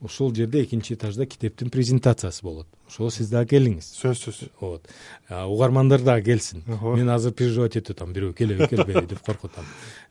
ошол 0.00 0.34
жерде 0.34 0.62
экинчи 0.62 0.94
этажда 0.94 1.26
китептин 1.26 1.70
презентациясы 1.70 2.42
болот. 2.42 2.66
Ошого 2.88 3.10
сиз 3.10 3.28
дагы 3.30 3.56
келиңиз. 3.56 3.90
Сөзсүз 3.98 4.48
вот. 4.60 4.86
Угармандар 5.28 6.02
дагы 6.02 6.24
келсин. 6.32 6.62
Мен 6.66 7.10
азыр 7.10 7.32
переживать 7.32 7.76
этип 7.76 7.96
атам 7.96 8.12
бирөө 8.12 8.34
келеби 8.38 8.68
келбейби 8.68 9.06
деп 9.14 9.22
коркуп 9.26 9.52
атам 9.52 9.66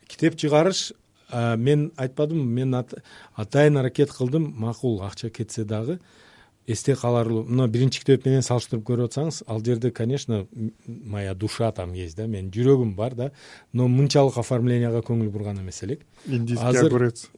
китеп 0.08 0.36
чыгарыш 0.36 0.92
мен 1.32 1.92
айтпадымбы 1.98 2.46
мен 2.46 2.76
атайын 3.36 3.78
аракет 3.78 4.12
кылдым 4.12 4.54
макул 4.58 5.02
акча 5.04 5.30
кетсе 5.30 5.64
дагы 5.64 6.00
эсте 6.68 6.96
каларлуу. 6.96 7.46
Мына 7.48 7.68
биринчи 7.72 8.02
китеп 8.02 8.26
менен 8.28 8.44
салыштырып 8.44 8.84
көрүп 8.88 9.08
атсаңыз 9.08 9.40
ал 9.48 9.62
жерде 9.64 9.90
конечно 9.92 10.46
моя 10.86 11.34
душа 11.34 11.72
там 11.72 11.94
есть 11.96 12.18
да 12.18 12.28
менин 12.28 12.52
жүрөгүм 12.52 12.94
бар 12.96 13.16
да. 13.16 13.32
Но 13.74 13.88
мынчалык 13.88 14.38
оформленияга 14.38 15.00
көңүл 15.08 15.30
бурган 15.32 15.62
эмес 15.62 15.82
элек 15.84 16.02
индийский 16.26 16.78
огурец. 16.78 17.30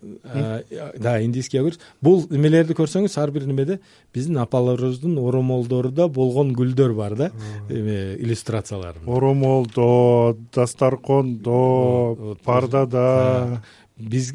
да 0.97 1.21
индийский 1.21 1.59
огурец. 1.59 1.79
Бул 2.01 2.25
эмелерди 2.31 2.73
көрсөңүз 2.73 3.19
ар 3.21 3.31
бир 3.31 3.45
немеде 3.45 3.79
биздин 4.13 4.41
апаларыбыздын 4.41 5.19
оромолдоруда 5.21 6.07
болгон 6.07 6.55
гүлдөр 6.57 6.95
бар 6.97 7.15
да. 7.15 7.31
Эме 7.69 8.15
иллюстрациялар 8.17 8.97
оромолдо 9.05 10.37
дасторкондо 10.53 12.35
пардада. 12.43 13.61
Биз 13.99 14.31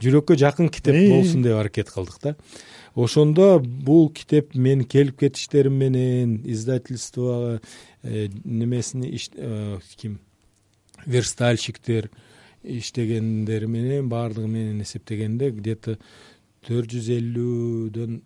жүрөккө 0.00 0.38
жакын 0.38 0.68
китеп 0.70 0.94
болсун 1.10 1.42
деп 1.42 1.58
аракет 1.58 1.90
кылдык 1.90 2.20
да 2.22 2.36
ошондо 2.98 3.58
бул 3.60 4.08
китеп 4.10 4.54
менин 4.54 4.84
келип 4.84 5.20
кетиштерим 5.20 5.76
менен 5.78 6.40
издательство 6.44 7.60
э, 8.02 8.28
немесини 8.44 9.12
э, 9.36 9.78
ким 9.96 10.18
верстальщиктер 11.06 12.10
иштегендери 12.62 13.66
менен 13.66 14.08
баардыгы 14.08 14.48
менен 14.48 14.82
эсептегенде 14.82 15.50
где 15.50 15.76
то 15.76 15.98
төрт 16.66 16.90
жүз 16.90 17.10
эллүүдөн 17.14 18.18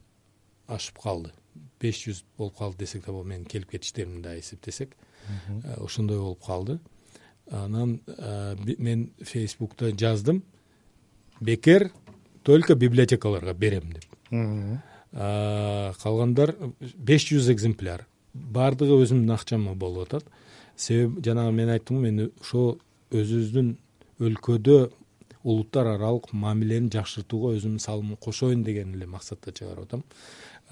ашып 0.72 0.98
калды. 1.02 1.34
Беш 1.80 2.06
жүз 2.06 2.24
болуп 2.38 2.56
калды 2.56 2.86
десек 2.86 3.04
да 3.04 3.12
болот 3.12 3.28
менин 3.28 3.44
келип 3.44 3.70
кетиштеримди 3.74 4.22
дагы 4.22 4.40
эсептесек 4.40 4.96
э, 5.28 5.74
ошондой 5.84 6.18
болуп 6.18 6.44
калды. 6.46 6.78
Анан 7.50 8.00
мен 8.78 9.10
фейсбукта 9.20 9.90
жаздым. 9.90 10.44
Бекер 11.40 11.90
только 12.42 12.74
библиотекаларга 12.74 13.54
берем 13.54 13.92
деп. 13.92 14.80
Калгандар 16.02 16.54
беш 16.96 17.28
жүз 17.30 17.50
экземпляр. 17.52 18.06
Баардыгы 18.32 19.02
өзүмдүн 19.04 19.34
акчама 19.34 19.74
болуп 19.74 20.08
атат. 20.08 20.24
Себеби 20.76 21.22
жанагы 21.24 21.52
мен 21.52 21.68
айттым 21.74 21.98
го 21.98 22.02
мен 22.02 22.30
ошол 22.40 22.78
өзүбүздүн 23.12 23.76
өлкөдө 24.20 24.78
улуттар 25.42 25.86
аралык 25.96 26.30
мамилени 26.32 26.90
жакшыртууга 26.94 27.56
өзүмдүн 27.56 27.82
салымымды 27.82 28.20
кошоюн 28.22 28.62
деген 28.62 28.94
эле 28.94 29.06
максатта 29.10 29.52
чыгарып 29.52 29.88
атам 29.88 30.04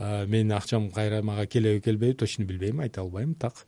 менин 0.00 0.52
акчам 0.56 0.90
кайра 0.90 1.20
мага 1.22 1.46
келеби 1.46 1.80
келбейби 1.84 2.16
точно 2.16 2.44
билбейм 2.44 2.80
айта 2.80 3.02
албайм 3.02 3.34
так. 3.34 3.66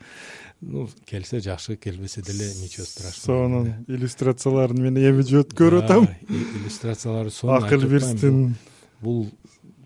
Ну 0.60 0.88
келсе 1.06 1.40
жакшы 1.40 1.76
келбесе 1.76 2.22
деле 2.22 2.46
ничего 2.62 2.86
страшного 2.86 3.48
сонун 3.48 3.84
иллюстрацияларын 3.86 4.80
мен 4.80 4.96
эми 4.96 5.22
жөөт 5.22 5.52
көрүп 5.52 5.84
атам. 5.84 6.08
иллюстрациялары 6.28 7.30
сонун 7.30 7.64
акыл 7.64 7.86
бирстин 7.88 8.54
бул 9.00 9.30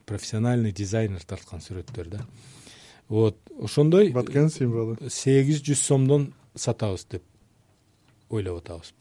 профессиональный 0.06 0.72
дизайнер 0.72 1.24
тарткан 1.24 1.61
сүрөттөр 1.61 2.09
да. 2.09 2.26
Вот 3.09 3.37
ошондой 3.59 4.12
баткен 4.12 4.50
символу. 4.50 4.96
сегиз 5.11 5.62
жүз 5.62 5.82
сомдон 5.82 6.32
сатабыз 6.54 7.06
деп 7.11 7.22
ойлоп 8.30 8.62
атабыз 8.62 8.92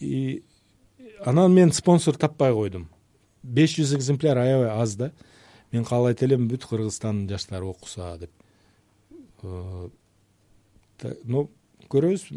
и 0.00 0.42
анан 1.24 1.52
мен 1.52 1.72
спонсор 1.72 2.16
таппай 2.16 2.52
койдум 2.52 2.88
беш 3.42 3.76
жүз 3.78 3.94
экземпляр 3.96 4.38
аябай 4.38 4.70
аз 4.70 4.96
да. 4.96 5.12
Мен 5.72 5.84
каалайт 5.84 6.22
элем 6.22 6.48
бүт 6.48 6.64
кыргызстандын 6.68 7.28
жаштары 7.28 7.66
окуса 7.68 8.16
деп. 8.18 8.32
Но 11.24 11.48
көрөбүз 11.88 12.28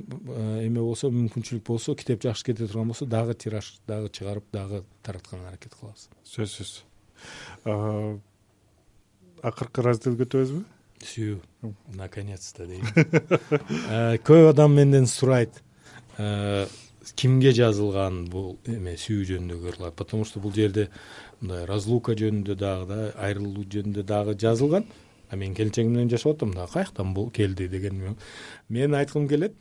эме 0.64 0.82
болсо 0.82 1.10
мүмкүнчүлүк 1.12 1.64
болсо 1.68 1.96
китеп 1.96 2.22
жакшы 2.24 2.52
кете 2.52 2.68
турган 2.68 2.92
болсо 2.92 3.06
дагы 3.06 3.34
тираж 3.36 3.74
дагы 3.88 4.10
чыгарып 4.10 4.46
дагы 4.52 4.84
таратканга 5.04 5.50
аракет 5.50 5.76
кылабыз. 5.76 6.10
Сөзсүз. 6.28 6.84
Акыркы 9.42 9.82
разделге 9.82 10.28
өтөбүзбү 10.28 10.64
сүү 11.02 11.40
наконец 11.96 12.52
то 12.54 12.68
дейм. 12.68 12.86
Көп 14.28 14.52
адам 14.52 14.76
менден 14.78 15.08
сурайт 15.10 15.62
кимге 17.16 17.52
жазылган 17.56 18.26
бул 18.30 18.58
эме 18.70 18.94
сүү 19.00 19.26
жөнүндөгү 19.30 19.72
ырлар 19.74 19.92
потому 19.92 20.26
что 20.26 20.40
бул 20.40 20.54
жерде 20.54 20.90
мындай 21.40 21.66
разлука 21.66 22.14
жөнүндө 22.18 22.56
дагы 22.56 22.88
да 22.90 23.00
айрылуу 23.18 23.66
жөнүндө 23.66 24.04
дагы 24.04 24.38
жазылган. 24.38 24.86
А 25.30 25.36
мен 25.36 25.56
келинчегим 25.56 25.94
менен 25.94 26.10
жашап 26.10 26.36
атам 26.36 26.54
да 26.54 26.68
каяктан 26.68 27.14
бул 27.14 27.32
келди? 27.32 27.68
деген 27.68 28.18
мен 28.70 28.94
айткым 28.94 29.28
келет 29.28 29.56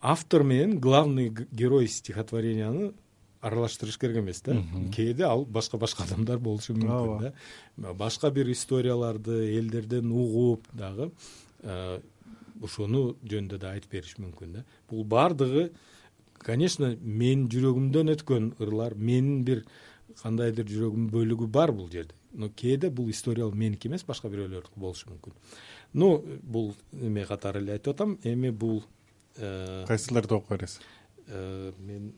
автор 0.00 0.42
менен 0.42 0.78
главный 0.80 1.28
герой 1.52 1.88
стихотворенияны 1.88 2.92
аралаштырыш 3.40 3.98
керек 3.98 4.18
эмес 4.18 4.40
да. 4.42 4.56
Кээде 4.94 5.24
ал 5.24 5.44
башка 5.44 5.76
башка 5.76 6.04
адамдар 6.04 6.38
болушу 6.38 6.74
мүмкүн 6.74 7.20
да. 7.20 7.92
Башка 7.94 8.30
бир 8.30 8.48
историяларды 8.50 9.58
элдерден 9.58 10.10
угуп 10.10 10.66
дагы 10.72 11.10
ошону 12.62 13.16
жөнүндө 13.24 13.58
да 13.58 13.74
айтып 13.74 13.92
бериш 13.92 14.16
мүмкүн 14.18 14.52
да. 14.52 14.64
Бул 14.90 15.04
баардыгы 15.04 15.70
конечно 16.38 16.94
менин 17.00 17.48
жүрөгүмдөн 17.52 18.12
өткөн 18.14 18.52
ырлар 18.62 18.94
менин 18.94 19.44
бир 19.44 19.64
кандайдыр 20.22 20.68
жүрөгүмдүн 20.68 21.10
бөлүгү 21.12 21.48
бар 21.52 21.72
бул 21.72 21.90
жерде. 21.90 22.14
Но 22.32 22.50
кээде 22.50 22.90
бул 22.90 23.10
история 23.10 23.48
меники 23.50 23.88
эмес 23.88 24.04
башка 24.04 24.28
бирөөлөрдүкү 24.28 24.80
болушу 24.80 25.10
мүмкүн. 25.10 25.34
Ну 25.94 26.22
бул 26.42 26.74
эме 26.92 27.24
катары 27.24 27.62
эле 27.62 27.78
айтып 27.78 27.94
атам 27.94 28.18
эми 28.24 28.50
бул 28.50 28.84
э, 29.36 29.84
кайсыларды 29.88 30.34
окуп 30.34 30.56
бересиз? 30.56 30.80
э, 31.28 31.72
мен 31.78 32.12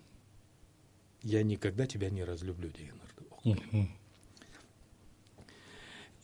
я 1.22 1.42
никогда 1.42 1.86
тебя 1.86 2.10
не 2.10 2.24
разлюблю 2.24 2.70
деген 2.70 2.96
ырды 3.04 3.24
окуп 3.30 3.88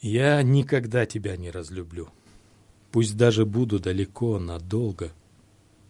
я 0.00 0.42
никогда 0.42 1.06
тебя 1.06 1.36
не 1.36 1.50
разлюблю. 1.50 2.08
Пусть 2.92 3.16
даже 3.16 3.44
буду 3.44 3.80
далеко 3.80 4.38
надолго 4.38 5.10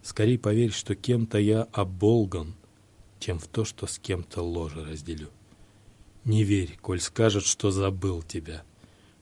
скорей 0.07 0.39
поверь 0.39 0.73
что 0.73 0.95
кем 0.95 1.27
то 1.27 1.39
я 1.39 1.63
оболган 1.73 2.55
чем 3.19 3.39
в 3.39 3.47
то 3.47 3.65
что 3.65 3.87
с 3.87 3.99
кем 3.99 4.23
то 4.23 4.43
ложе 4.43 4.85
разделю. 4.85 5.31
Не 6.25 6.45
верь 6.45 6.79
коль 6.81 7.01
скажет 7.01 7.45
что 7.45 7.71
забыл 7.71 8.23
тебя 8.23 8.63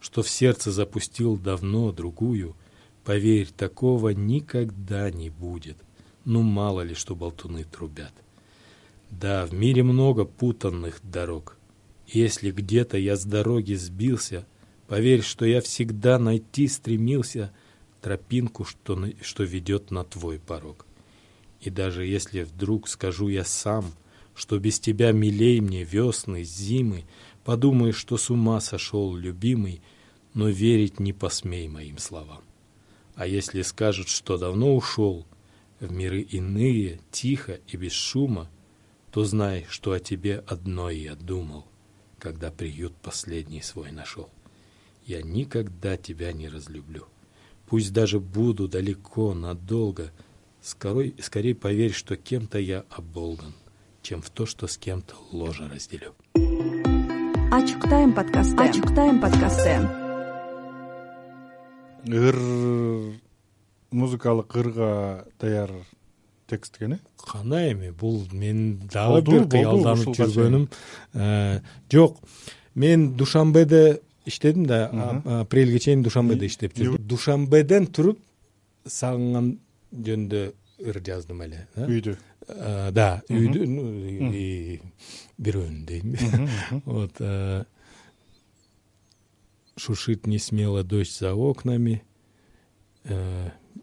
что 0.04 0.22
в 0.22 0.28
сердце 0.28 0.70
запустил 0.70 1.38
давно 1.38 1.90
другую. 1.90 2.54
Поверь 3.04 3.48
такого 3.50 4.10
никогда 4.10 5.10
не 5.10 5.30
будет. 5.30 5.78
Ну 6.26 6.42
мало 6.42 6.82
ли 6.82 6.94
что 6.94 7.16
болтуны 7.16 7.64
трубят. 7.64 8.12
Да 9.10 9.46
в 9.46 9.54
мире 9.54 9.82
много 9.82 10.26
путанных 10.26 11.00
дорог. 11.02 11.56
Если 12.06 12.50
где 12.50 12.84
то 12.84 12.98
я 12.98 13.16
с 13.16 13.24
дороги 13.24 13.72
сбился 13.72 14.46
поверь 14.88 15.22
что 15.22 15.46
я 15.46 15.62
всегда 15.62 16.18
найти 16.18 16.68
стремился 16.68 17.50
тропинку 18.04 18.66
что 18.66 19.02
что 19.22 19.44
ведет 19.44 19.90
на 19.90 20.04
твой 20.04 20.38
порог. 20.38 20.84
И 21.62 21.70
даже 21.70 22.04
если 22.04 22.42
вдруг 22.42 22.86
скажу 22.86 23.28
я 23.28 23.44
сам 23.44 23.94
что 24.34 24.58
без 24.58 24.78
тебя 24.78 25.12
милей 25.12 25.60
мне 25.62 25.84
весны 25.84 26.44
зимы 26.44 27.06
подумай 27.44 27.92
что 27.92 28.18
с 28.18 28.28
ума 28.28 28.60
сошел 28.60 29.16
любимый 29.16 29.80
но 30.34 30.50
верить 30.50 31.00
не 31.00 31.14
посмей 31.14 31.66
моим 31.66 31.96
словам. 31.96 32.42
А 33.14 33.26
если 33.26 33.62
скажут 33.62 34.08
что 34.08 34.36
давно 34.36 34.76
ушел 34.76 35.26
в 35.80 35.90
миры 35.90 36.20
иные 36.20 37.00
тихо 37.10 37.58
и 37.68 37.78
без 37.78 37.92
шума 37.92 38.50
то 39.12 39.24
знай 39.24 39.64
что 39.70 39.92
о 39.92 39.98
тебе 39.98 40.44
одно 40.46 40.90
я 40.90 41.14
думал 41.14 41.64
когда 42.18 42.50
приют 42.50 42.94
последний 42.96 43.62
свой 43.62 43.92
нашел 43.92 44.28
я 45.06 45.22
никогда 45.22 45.96
тебя 45.96 46.34
не 46.34 46.50
разлюблю 46.50 47.08
пусть 47.74 47.92
даже 47.92 48.20
буду 48.20 48.68
далеко 48.68 49.34
надолго 49.34 50.12
скорой 50.62 51.12
скорей 51.20 51.56
поверь 51.56 51.92
что 51.92 52.16
кем 52.16 52.46
то 52.46 52.56
я 52.56 52.84
оболган 52.88 53.52
чем 54.00 54.22
в 54.22 54.30
то 54.30 54.46
что 54.46 54.68
с 54.68 54.78
кем 54.78 55.02
то 55.02 55.16
ложе 55.32 55.68
разделю. 55.68 56.14
Ачык 57.50 57.82
тайм 57.90 58.12
подкасты 58.12 58.54
ачык 58.62 58.94
тайм 58.94 59.20
подкасты 59.20 59.88
ыр 62.06 62.36
музыкалык 63.90 64.54
ырга 64.54 65.26
даяр 65.40 65.72
текст 66.46 66.76
экен 66.76 66.92
э 66.92 66.98
кандай 67.18 67.72
эми 67.72 67.90
бул 67.90 68.28
менин 68.30 68.86
дагы 68.86 69.32
бир 69.32 69.48
кыялданып 69.48 70.14
жүргөнүм. 70.14 70.68
э, 71.14 71.60
жок 71.90 72.20
мен 72.76 73.16
душанбеде 73.16 74.00
иштедим 74.26 74.66
да 74.66 74.88
апрелге 75.40 75.78
чейин 75.78 76.02
душанбеде 76.02 76.46
иштеп 76.46 76.76
жүрдүм 76.78 77.08
душанбеден 77.08 77.86
туруп 77.86 78.20
сагынган 78.86 79.58
жөнүндө 79.94 80.44
ыр 80.84 81.00
жаздым 81.04 81.42
эле 81.46 81.66
үйдү. 81.76 82.16
Да 82.92 83.22
үйдү 83.30 83.64
бирөөнү 85.38 85.84
дейм. 85.88 86.16
Вот 86.84 87.20
шуршит 89.76 90.26
несмело 90.26 90.84
дождь 90.84 91.18
за 91.18 91.34
окнами. 91.34 92.04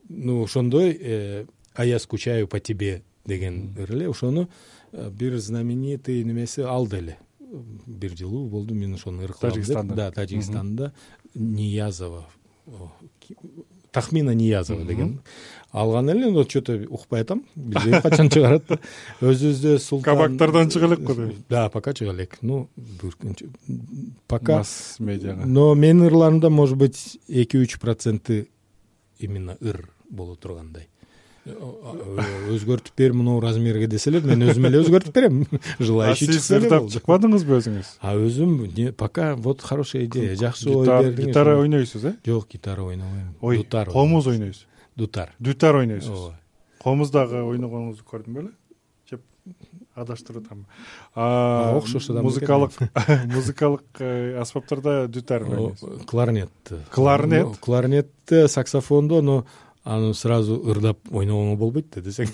Ну 0.07 0.43
ошондой 0.43 0.97
э, 0.99 1.45
а 1.73 1.85
я 1.85 1.99
скучаю 1.99 2.47
по 2.47 2.59
тебе 2.59 3.03
деген 3.25 3.75
ыр 3.77 3.91
эле 3.91 4.09
ошону 4.09 4.49
бир 4.91 5.37
знаменитый 5.37 6.23
немеси 6.23 6.61
алды 6.61 6.97
эле 6.97 7.17
бир 7.51 8.17
жылуу 8.17 8.47
болду 8.49 8.73
мен 8.73 8.93
ошону 8.95 9.23
ыр 9.23 9.33
кылам 9.33 9.87
деп 9.87 9.95
да 9.95 10.11
тажикстанда. 10.11 10.93
Ниязова. 11.35 12.27
Тахмина 13.91 14.33
ниязова 14.33 14.85
деген. 14.85 15.19
Алган 15.71 16.09
эле 16.09 16.31
но 16.31 16.43
че 16.43 16.61
то 16.61 16.73
укпай 16.89 17.21
атам. 17.21 17.43
Билбейм 17.55 18.01
качан 18.01 18.29
чыгарат 18.29 18.63
өзүбүздө 19.21 19.77
султан 19.79 20.15
кабактардан 20.15 20.69
чыга 20.69 20.87
элек 20.87 21.01
го 21.01 21.15
да 21.49 21.69
пока 21.69 21.93
чыга 21.93 22.11
элек 22.11 22.37
ну 22.41 22.69
пока. 24.27 24.57
Масс 24.59 24.99
медиага 24.99 25.45
но 25.45 25.75
менин 25.75 26.07
ырларымда 26.07 26.49
может 26.49 26.77
быть 26.77 27.19
эки 27.27 27.57
үч 27.57 27.79
проценти 27.79 28.47
именно 29.19 29.57
ыр 29.61 29.89
боло 30.09 30.35
тургандай 30.35 30.87
өзгөртүп 31.45 32.93
бер 32.97 33.15
мынау 33.17 33.39
размерге 33.41 33.87
десе 33.89 34.11
эле 34.11 34.21
мен 34.21 34.43
өзүм 34.45 34.67
эле 34.69 34.81
өзгөртүп 34.83 35.15
берем. 35.15 35.39
Желающий 35.79 36.27
чыкса 36.29 36.59
эле 36.59 36.69
болду 36.69 36.93
чыкпадыңызбы 36.93 37.57
өзүңүз? 37.57 37.93
А 38.01 38.13
өзүм 38.13 38.93
пока 38.93 39.33
вот 39.35 39.61
хорошая 39.65 40.05
идея 40.05 40.35
жакшы 40.37 40.69
ой 40.69 40.85
бердиңиз 40.85 41.31
гитара 41.31 41.57
ойнойсуз 41.57 42.05
э? 42.05 42.13
Жок 42.25 42.47
гитара 42.51 42.85
ойнобойм 42.85 43.33
ой 43.41 43.57
дутар 43.63 43.89
комуз 43.89 44.27
ойнойсуз. 44.27 44.67
дутар. 44.95 45.33
Дутар 45.39 45.75
ойнойсуз? 45.81 46.09
Ооба 46.09 46.37
комуз 46.83 47.09
дагы 47.09 47.41
ойногонуңузду 47.41 48.05
көрдүм 48.05 48.37
беле? 48.37 48.53
Же 49.09 49.17
адаштырып 49.95 50.45
атамбы 50.45 50.69
окшош 51.15 52.11
да 52.13 52.21
музыкалык 52.21 52.77
музыкалык 53.33 53.97
э, 53.99 54.37
аспаптарда 54.39 55.07
дутар 55.07 55.49
ойнойсуз? 55.49 56.05
кларнет? 56.05 56.51
Кларнет 56.91 57.57
кларнетте 57.57 58.47
саксофондо 58.47 59.21
но 59.21 59.45
аны 59.83 60.13
сразу 60.13 60.59
ырдап 60.71 61.11
ойногоңо 61.11 61.57
болбойт 61.57 61.89
да 61.95 62.01
десең. 62.05 62.31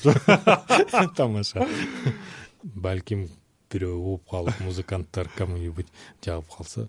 Тамаша. 1.18 1.68
Балким 2.64 3.28
бирөө 3.72 3.94
угуп 3.98 4.30
калып 4.32 4.60
музыканттар 4.66 5.30
кому 5.36 5.58
нибудь 5.58 5.88
жагып 6.24 6.50
калса 6.58 6.88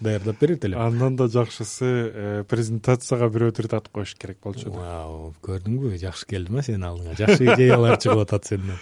даярдап 0.00 0.38
берет 0.40 0.64
элем 0.64 0.78
андан 0.78 1.16
да 1.16 1.26
жакшысы 1.26 2.44
презентацияга 2.50 3.28
бирөө 3.34 3.52
тартып 3.58 3.90
коюш 3.92 4.14
керек 4.14 4.38
болчу 4.44 4.70
вау 4.70 5.34
көрдүңбү? 5.42 5.96
Жакшы 5.98 6.26
келди 6.30 6.54
ма 6.54 6.62
сенин 6.62 6.86
алдыңа? 6.86 7.16
Жакшы 7.18 7.48
идеялар 7.48 7.98
чыгып 7.98 8.22
атат 8.22 8.46
сенден. 8.46 8.78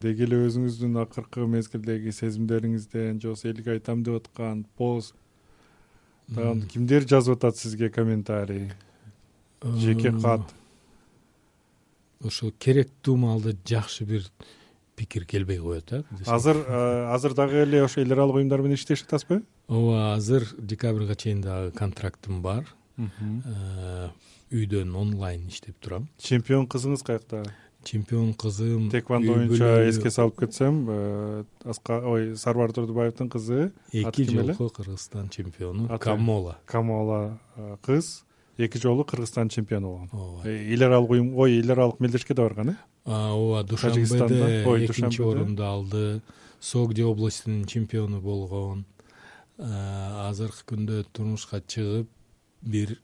Деги 0.00 0.24
эле 0.24 0.38
өзүңүздүн 0.46 0.96
акыркы 1.02 1.44
мезгилдеги 1.44 2.14
сезимдериңизден 2.16 3.20
же 3.20 3.28
болбосо 3.28 3.50
элге 3.52 3.74
айтам 3.76 4.02
деп 4.02 4.22
аткан 4.22 4.64
пост 4.80 5.14
кимдер 6.72 7.04
жазып 7.04 7.36
атат 7.36 7.60
сизге 7.60 7.90
комментарий 7.90 8.70
жеке 9.62 10.12
кат. 10.20 10.40
ошо 12.24 12.50
керектүү 12.52 13.16
маалда 13.16 13.54
жакшы 13.64 14.04
бир 14.04 14.26
пикир 14.96 15.24
келбей 15.24 15.58
коет 15.58 15.92
а 15.92 16.04
азыр 16.26 16.58
азыр 17.14 17.34
дагы 17.34 17.62
эле 17.64 17.82
ошо 17.84 18.00
эл 18.00 18.12
аралык 18.12 18.36
уюмдар 18.36 18.60
менен 18.60 18.76
иштешип 18.76 19.08
атасызбы? 19.08 19.42
Ооба 19.68 20.14
азыр 20.14 20.44
декабрга 20.58 21.14
чейин 21.14 21.40
дагы 21.40 21.72
контрактым 21.72 22.42
бар. 22.42 22.66
Үйдөн 24.50 24.94
онлайн 24.96 25.48
иштеп 25.48 25.78
турам. 25.80 26.08
Чемпион 26.18 26.66
кызыңыз 26.66 27.04
каякта 27.04 27.44
чемпион 27.84 28.34
кызым 28.34 28.90
теквондо 28.90 29.34
боюнча 29.34 29.88
эске 29.88 30.10
салып 30.10 30.40
кетсем 30.40 30.84
ой 31.64 32.36
сарбар 32.36 32.72
турдубаевдин 32.72 33.30
кызы. 33.30 33.72
Эки 33.92 34.24
жолку 34.24 34.68
кыргызстан 34.68 35.28
чемпиону 35.30 35.88
камола. 35.98 36.58
Камола 36.66 37.38
кыз 37.82 38.24
эки 38.66 38.78
жолу 38.78 39.04
кыргызстан 39.04 39.48
чемпиону 39.48 39.88
болгон. 39.88 40.08
Ооба. 40.12 40.48
Эл 40.48 40.82
аралык 40.82 41.10
уюм 41.10 41.34
ой 41.38 41.60
эл 41.60 41.70
аралык 41.70 42.00
мелдешке 42.00 42.34
да 42.34 42.42
барган 42.42 42.70
э? 42.70 42.74
Ооба 43.04 43.62
душанбеде 43.64 44.64
экинчи 44.86 45.22
орунду 45.22 45.64
алды. 45.64 46.20
Согди 46.60 47.02
областинин 47.02 47.64
чемпиону 47.64 48.20
болгон. 48.20 48.84
Азыркы 49.58 50.74
күндө 50.74 51.04
турмушка 51.12 51.60
чыгып 51.60 52.08
бир 52.62 52.98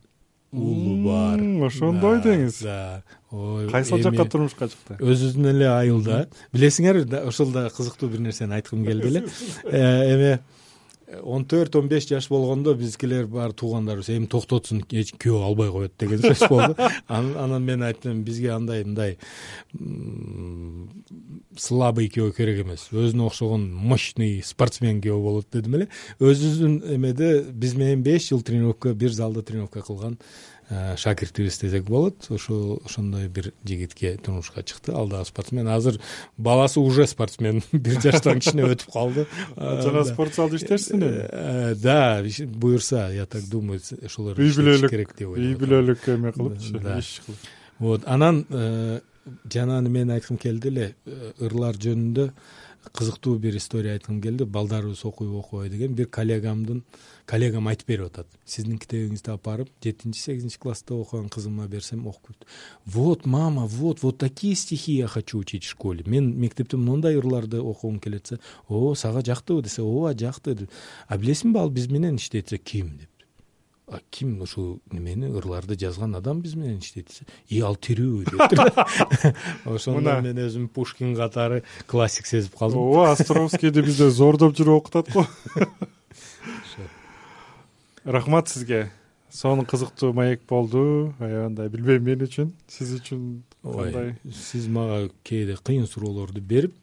уулу 0.52 1.04
бар. 1.04 1.40
ошондой 1.66 2.20
деңиз. 2.22 2.62
да. 2.62 3.02
Ой 3.30 3.68
кайсыл 3.70 3.98
жака 4.02 4.24
турмушка 4.24 4.68
чыкты? 4.68 4.96
Өзүбүздүн 5.00 5.50
эле 5.50 5.68
айылда. 5.68 6.28
Билесиңерби 6.52 7.20
ошол 7.26 7.52
да 7.52 7.68
кызыктуу 7.68 8.08
бир 8.08 8.20
нерсени 8.20 8.54
айткым 8.54 8.84
келди 8.84 9.08
эле. 9.08 9.24
Э, 9.64 10.14
эме 10.14 10.40
он 11.22 11.44
төрт 11.46 11.76
он 11.76 11.88
беш 11.88 12.08
жаш 12.08 12.28
болгондо 12.28 12.74
биздикилер 12.74 13.26
баары 13.30 13.54
туугандарыбыз 13.54 14.08
эми 14.16 14.26
токтотсун 14.26 14.82
күйөө 14.82 15.42
албай 15.46 15.70
коет 15.70 15.92
деген 15.98 16.18
сөз 16.24 16.48
болду. 16.50 16.74
Анан 17.08 17.62
мен 17.62 17.84
айттым 17.86 18.24
бизге 18.26 18.50
андай 18.54 18.82
мындай 18.84 19.18
слабый 21.56 22.10
күйөө 22.10 22.34
керек 22.36 22.64
эмес. 22.64 22.88
Өзүнө 22.90 23.28
окшогон 23.30 23.68
мощный 23.70 24.42
спортсмен 24.44 25.00
күйөө 25.04 25.22
болот 25.22 25.48
дедим 25.52 25.78
эле. 25.78 25.88
Өзүбүздүн 26.18 26.80
эмеде 26.96 27.30
биз 27.52 27.78
менен 27.78 28.02
беш 28.02 28.30
жыл 28.32 28.42
тренировка 28.42 28.94
бир 28.94 29.14
залда 29.14 29.46
тренировка 29.46 29.86
кылган 29.86 30.18
Э, 30.18 30.55
шакиртибиз 30.68 31.58
десек 31.60 31.84
болот 31.84 32.26
ошол 32.30 32.80
ошондой 32.84 33.28
бир 33.28 33.52
жигитке 33.64 34.16
турмушка 34.16 34.62
чыкты. 34.62 34.92
Ал 34.92 35.08
дагы 35.08 35.24
спортсмен 35.24 35.68
азыр 35.68 36.00
баласы 36.36 36.80
уже 36.80 37.06
спортсмен 37.06 37.62
бир 37.72 38.00
жаштан 38.00 38.40
кичине 38.40 38.64
өтүп 38.66 38.92
калды. 38.92 39.26
Жана 39.56 40.04
спорт 40.04 40.34
залда 40.34 40.56
иштейсизби 40.56 41.06
э, 41.06 41.74
да 41.76 42.24
буюрса 42.46 43.10
я 43.12 43.26
так 43.26 43.44
думаю 43.48 43.80
ошолор 44.04 44.38
үй 44.38 44.50
бүлөлүк 44.50 44.90
керек 44.90 45.14
деп 45.16 45.28
ойлойм 45.28 45.52
үй 45.52 45.60
бүлөлүк 45.60 46.08
эме 46.16 46.32
кылыпчы 46.32 46.82
иш 46.98 47.20
кылып. 47.26 47.50
Вот 47.78 48.02
анан 48.06 48.44
э, 48.50 49.00
жана 49.52 49.80
мен 49.82 50.10
айткым 50.10 50.38
келди 50.38 50.68
эле 50.68 50.94
ырлар 51.38 51.78
жөнүндө 51.78 52.30
кызыктуу 52.92 53.38
бир 53.38 53.56
история 53.56 53.92
айткым 53.92 54.20
келди. 54.22 54.44
Балдарыбыз 54.44 55.04
окуйбу 55.04 55.38
окубайбы 55.38 55.74
деген 55.74 55.94
бир 55.94 56.06
коллегамдын 56.06 56.84
коллегам 57.26 57.68
айтып 57.68 57.88
берип 57.88 58.06
атат. 58.06 58.26
Сиздин 58.44 58.78
китебиңизди 58.78 59.30
алып 59.30 59.44
барып 59.44 59.68
жетинчи 59.82 60.20
сегизинчи 60.20 60.58
класста 60.58 60.94
окуган 60.94 61.28
кызыма 61.28 61.66
берсем 61.66 62.06
окуп 62.06 62.30
көрт 62.30 62.46
вот 62.86 63.26
мама 63.26 63.66
вот 63.66 64.02
вот 64.02 64.18
такие 64.18 64.54
стихи 64.54 64.92
я 64.92 65.06
хочу 65.06 65.38
учить 65.38 65.64
в 65.64 65.68
школе. 65.68 66.04
Мен 66.06 66.38
мектепте 66.38 66.76
моундай 66.76 67.16
ырларды 67.16 67.60
окугум 67.60 68.00
келет 68.00 68.24
десе 68.24 68.40
о 68.68 68.94
сага 68.94 69.22
жактыбы? 69.24 69.62
десе 69.62 69.82
ооба 69.82 70.16
жакты? 70.18 70.68
а 71.08 71.18
билесиңби 71.18 71.58
ал 71.58 71.70
биз 71.70 71.88
менен 71.88 72.16
иштейт 72.16 72.46
десе 72.46 72.58
ким 72.58 72.98
деп 72.98 73.10
ким 74.10 74.40
ушул 74.42 74.80
немени 74.90 75.28
ырларды 75.30 75.76
жазган 75.78 76.16
адам 76.18 76.40
биз 76.42 76.56
менен 76.58 76.80
иштейт 76.82 77.06
десе 77.06 77.26
и 77.48 77.60
ал 77.62 77.76
тирүүбү 77.78 78.24
дептир 78.32 79.34
ошондо 79.76 80.16
мен 80.24 80.40
өзүмү 80.42 80.72
пушкин 80.74 81.14
катары 81.14 81.62
классик 81.86 82.26
сезип 82.26 82.56
калдым 82.58 82.82
ооба 82.82 83.12
островскийди 83.12 83.84
бизде 83.86 84.10
зордоп 84.10 84.56
жүрүп 84.58 84.80
окутат 84.80 85.12
го. 85.14 85.26
Рахмат 88.04 88.48
сизге. 88.48 88.90
Сонун 89.30 89.66
кызыктуу 89.66 90.12
маек 90.14 90.42
болду. 90.48 91.12
Аябандай 91.18 91.68
билбейм 91.68 92.04
мен 92.06 92.22
үчүн. 92.26 92.52
Сиз 92.70 92.92
үчүн 92.98 93.42
кандай? 93.62 94.14
сиз 94.32 94.66
мага 94.70 95.08
кээде 95.26 95.58
кыйын 95.62 95.86
суроолорду 95.90 96.40
берип 96.40 96.74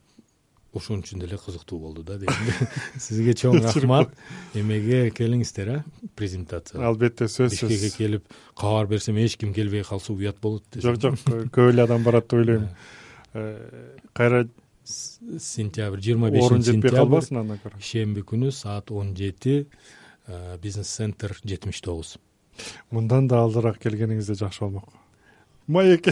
ошон 0.73 1.03
үчүн 1.03 1.21
деле 1.21 1.37
кызыктуу 1.37 1.79
болду 1.79 2.03
да 2.03 2.17
дейм. 2.17 2.33
Сизге 2.99 3.33
чоң 3.37 3.59
рахмат. 3.63 4.13
эмеге 4.53 5.11
келиңиздер 5.13 5.69
а 5.75 5.77
презентацияга 6.17 6.87
албетте 6.87 7.29
сөзсүз 7.29 7.69
бишкекке 7.69 7.97
келип 7.97 8.35
кабар 8.57 8.87
берсем 8.87 9.17
эч 9.17 9.37
ким 9.37 9.53
келбей 9.53 9.83
калса 9.83 10.13
уят 10.13 10.41
болот 10.41 10.63
жок 10.75 10.99
жок 11.01 11.19
көп 11.53 11.69
эле 11.69 11.83
адам 11.85 12.03
барат 12.03 12.27
деп 12.27 12.39
ойлойм. 12.39 12.67
Э, 13.33 13.97
кайра 14.13 14.47
сентябрь 14.85 16.01
жыйырма 16.01 16.29
бешинчи 16.29 16.51
орун 16.51 16.63
жетпей 16.63 16.91
калбасын 16.91 17.37
андан 17.41 17.59
көрө. 17.63 17.79
ишемби 17.79 18.21
күнү 18.21 18.51
саат 18.51 18.91
он 18.91 19.15
жети 19.15 19.67
э, 20.27 20.57
бизнес 20.61 20.89
центр 20.89 21.37
жетимиш 21.43 21.81
тогуз. 21.81 22.17
Мындан 22.91 23.27
да 23.27 23.43
алдыраак 23.45 23.79
келгениңизде 23.79 24.35
жакшы 24.35 24.65
болмок. 24.65 24.89
Маек 25.67 26.07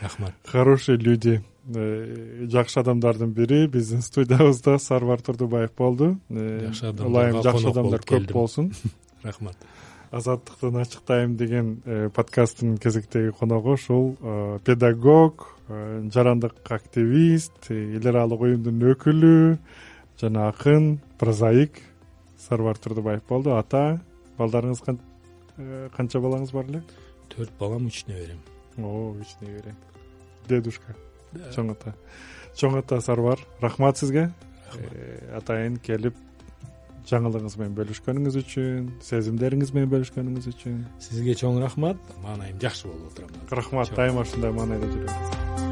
рахмат. 0.00 0.34
Хорошие 0.46 0.96
люди. 0.98 1.42
Э, 1.44 1.51
жакшы 1.70 2.80
адамдардын 2.80 3.30
бири 3.32 3.66
биздин 3.70 4.02
студиябызда 4.02 4.78
сарбар 4.78 5.20
турдубаев 5.22 5.70
болду. 5.78 6.18
Э, 6.28 6.66
жакшы 6.66 6.86
адамдар 6.88 7.06
ылайым 7.06 7.42
жакшы 7.42 7.68
адамдар 7.70 8.00
көп 8.00 8.32
болсун. 8.32 8.72
Рахмат. 9.22 9.56
Азаттыктын 10.10 10.80
ачык 10.82 11.02
тайм 11.06 11.36
деген 11.36 11.82
э, 11.84 12.08
подкасттын 12.10 12.78
кезектеги 12.78 13.30
коногу 13.38 13.74
ушул 13.74 14.16
педагог 14.64 15.46
жарандык 15.68 16.54
активист 16.68 17.70
эл 17.70 18.08
аралык 18.10 18.40
уюмдун 18.40 18.82
өкүлү 18.92 19.58
жана 20.20 20.48
акын 20.48 20.98
прозаик 21.18 21.78
сарбар 22.36 22.76
турдубаев 22.76 23.22
болду. 23.28 23.54
Ата 23.54 24.02
балдарыңыз 24.38 24.82
канча 25.94 26.18
балаңыз 26.18 26.52
бар 26.52 26.66
эле? 26.66 26.82
Төрт 27.30 27.54
балам 27.58 27.86
үч 27.86 28.04
неберем. 28.10 28.42
О 28.76 29.14
үч 29.14 29.38
небере. 29.40 29.76
Дедушка 30.48 30.96
чоң 31.54 31.72
ата 31.74 31.94
чоң 32.58 32.78
ата 32.80 33.00
сарбар 33.00 33.40
рахмат 33.62 34.00
сизге. 34.00 34.30
Э, 34.72 35.36
атайын 35.36 35.76
келип 35.84 36.16
жаңылыгыңыз 37.08 37.58
менен 37.60 37.74
бөлүшкөнүңүз 37.76 38.38
үчүн 38.42 38.86
сезимдериңиз 39.04 39.74
менен 39.76 39.90
бөлүшкөнүңүз 39.92 40.48
үчүн. 40.54 40.78
Сизге 41.02 41.36
чоң 41.42 41.60
рахмат. 41.64 42.00
Маанайым 42.24 42.62
жакшы 42.62 42.88
болуп 42.88 43.12
отурам. 43.12 43.36
Рахмат 43.50 43.92
дайыма 43.98 44.24
ушундай 44.24 44.54
маанайда 44.56 44.88
жүрүңүз 44.94 45.71